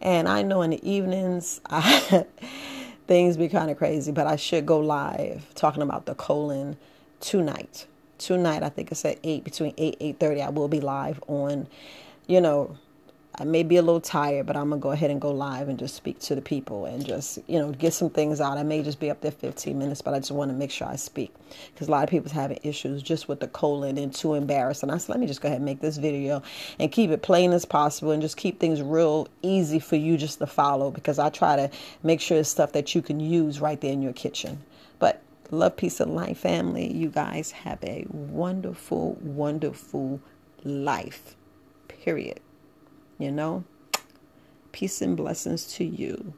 And 0.00 0.28
I 0.28 0.42
know 0.42 0.62
in 0.62 0.70
the 0.70 0.88
evenings, 0.90 1.60
I 1.70 2.24
things 3.10 3.36
be 3.36 3.48
kind 3.48 3.72
of 3.72 3.76
crazy, 3.76 4.12
but 4.12 4.28
I 4.28 4.36
should 4.36 4.64
go 4.64 4.78
live 4.78 5.52
talking 5.56 5.82
about 5.82 6.06
the 6.06 6.14
colon 6.14 6.76
tonight. 7.18 7.88
Tonight, 8.18 8.62
I 8.62 8.68
think 8.68 8.92
it's 8.92 9.04
at 9.04 9.18
eight 9.24 9.42
between 9.42 9.74
eight 9.78 9.96
eight 9.98 10.20
thirty. 10.20 10.40
I 10.40 10.50
will 10.50 10.68
be 10.68 10.80
live 10.80 11.20
on, 11.26 11.66
you 12.28 12.40
know, 12.40 12.78
I 13.40 13.44
may 13.44 13.62
be 13.62 13.76
a 13.76 13.82
little 13.82 14.02
tired, 14.02 14.44
but 14.44 14.54
I'm 14.54 14.68
gonna 14.68 14.82
go 14.82 14.90
ahead 14.90 15.10
and 15.10 15.18
go 15.18 15.30
live 15.30 15.70
and 15.70 15.78
just 15.78 15.94
speak 15.94 16.18
to 16.20 16.34
the 16.34 16.42
people 16.42 16.84
and 16.84 17.02
just 17.02 17.38
you 17.46 17.58
know 17.58 17.72
get 17.72 17.94
some 17.94 18.10
things 18.10 18.38
out. 18.38 18.58
I 18.58 18.64
may 18.64 18.82
just 18.82 19.00
be 19.00 19.10
up 19.10 19.22
there 19.22 19.30
15 19.30 19.78
minutes, 19.78 20.02
but 20.02 20.12
I 20.12 20.18
just 20.18 20.30
want 20.30 20.50
to 20.50 20.54
make 20.54 20.70
sure 20.70 20.86
I 20.86 20.96
speak 20.96 21.32
because 21.72 21.88
a 21.88 21.90
lot 21.90 22.04
of 22.04 22.10
people's 22.10 22.32
having 22.32 22.58
issues 22.62 23.02
just 23.02 23.28
with 23.28 23.40
the 23.40 23.48
colon 23.48 23.96
and 23.96 24.14
too 24.14 24.34
embarrassed. 24.34 24.82
And 24.82 24.92
I 24.92 24.98
said, 24.98 25.08
let 25.08 25.20
me 25.20 25.26
just 25.26 25.40
go 25.40 25.48
ahead 25.48 25.56
and 25.56 25.64
make 25.64 25.80
this 25.80 25.96
video 25.96 26.42
and 26.78 26.92
keep 26.92 27.10
it 27.10 27.22
plain 27.22 27.52
as 27.52 27.64
possible 27.64 28.10
and 28.12 28.20
just 28.20 28.36
keep 28.36 28.60
things 28.60 28.82
real 28.82 29.26
easy 29.40 29.78
for 29.78 29.96
you 29.96 30.18
just 30.18 30.38
to 30.40 30.46
follow 30.46 30.90
because 30.90 31.18
I 31.18 31.30
try 31.30 31.56
to 31.56 31.70
make 32.02 32.20
sure 32.20 32.36
it's 32.36 32.50
stuff 32.50 32.72
that 32.72 32.94
you 32.94 33.00
can 33.00 33.20
use 33.20 33.58
right 33.58 33.80
there 33.80 33.92
in 33.92 34.02
your 34.02 34.12
kitchen. 34.12 34.60
But 34.98 35.22
love, 35.50 35.78
peace, 35.78 35.98
and 35.98 36.14
life, 36.14 36.40
family. 36.40 36.92
You 36.92 37.08
guys 37.08 37.52
have 37.52 37.82
a 37.84 38.04
wonderful, 38.10 39.14
wonderful 39.22 40.20
life. 40.62 41.36
Period. 41.88 42.40
You 43.20 43.30
know? 43.30 43.64
Peace 44.72 45.02
and 45.02 45.14
blessings 45.14 45.66
to 45.74 45.84
you. 45.84 46.32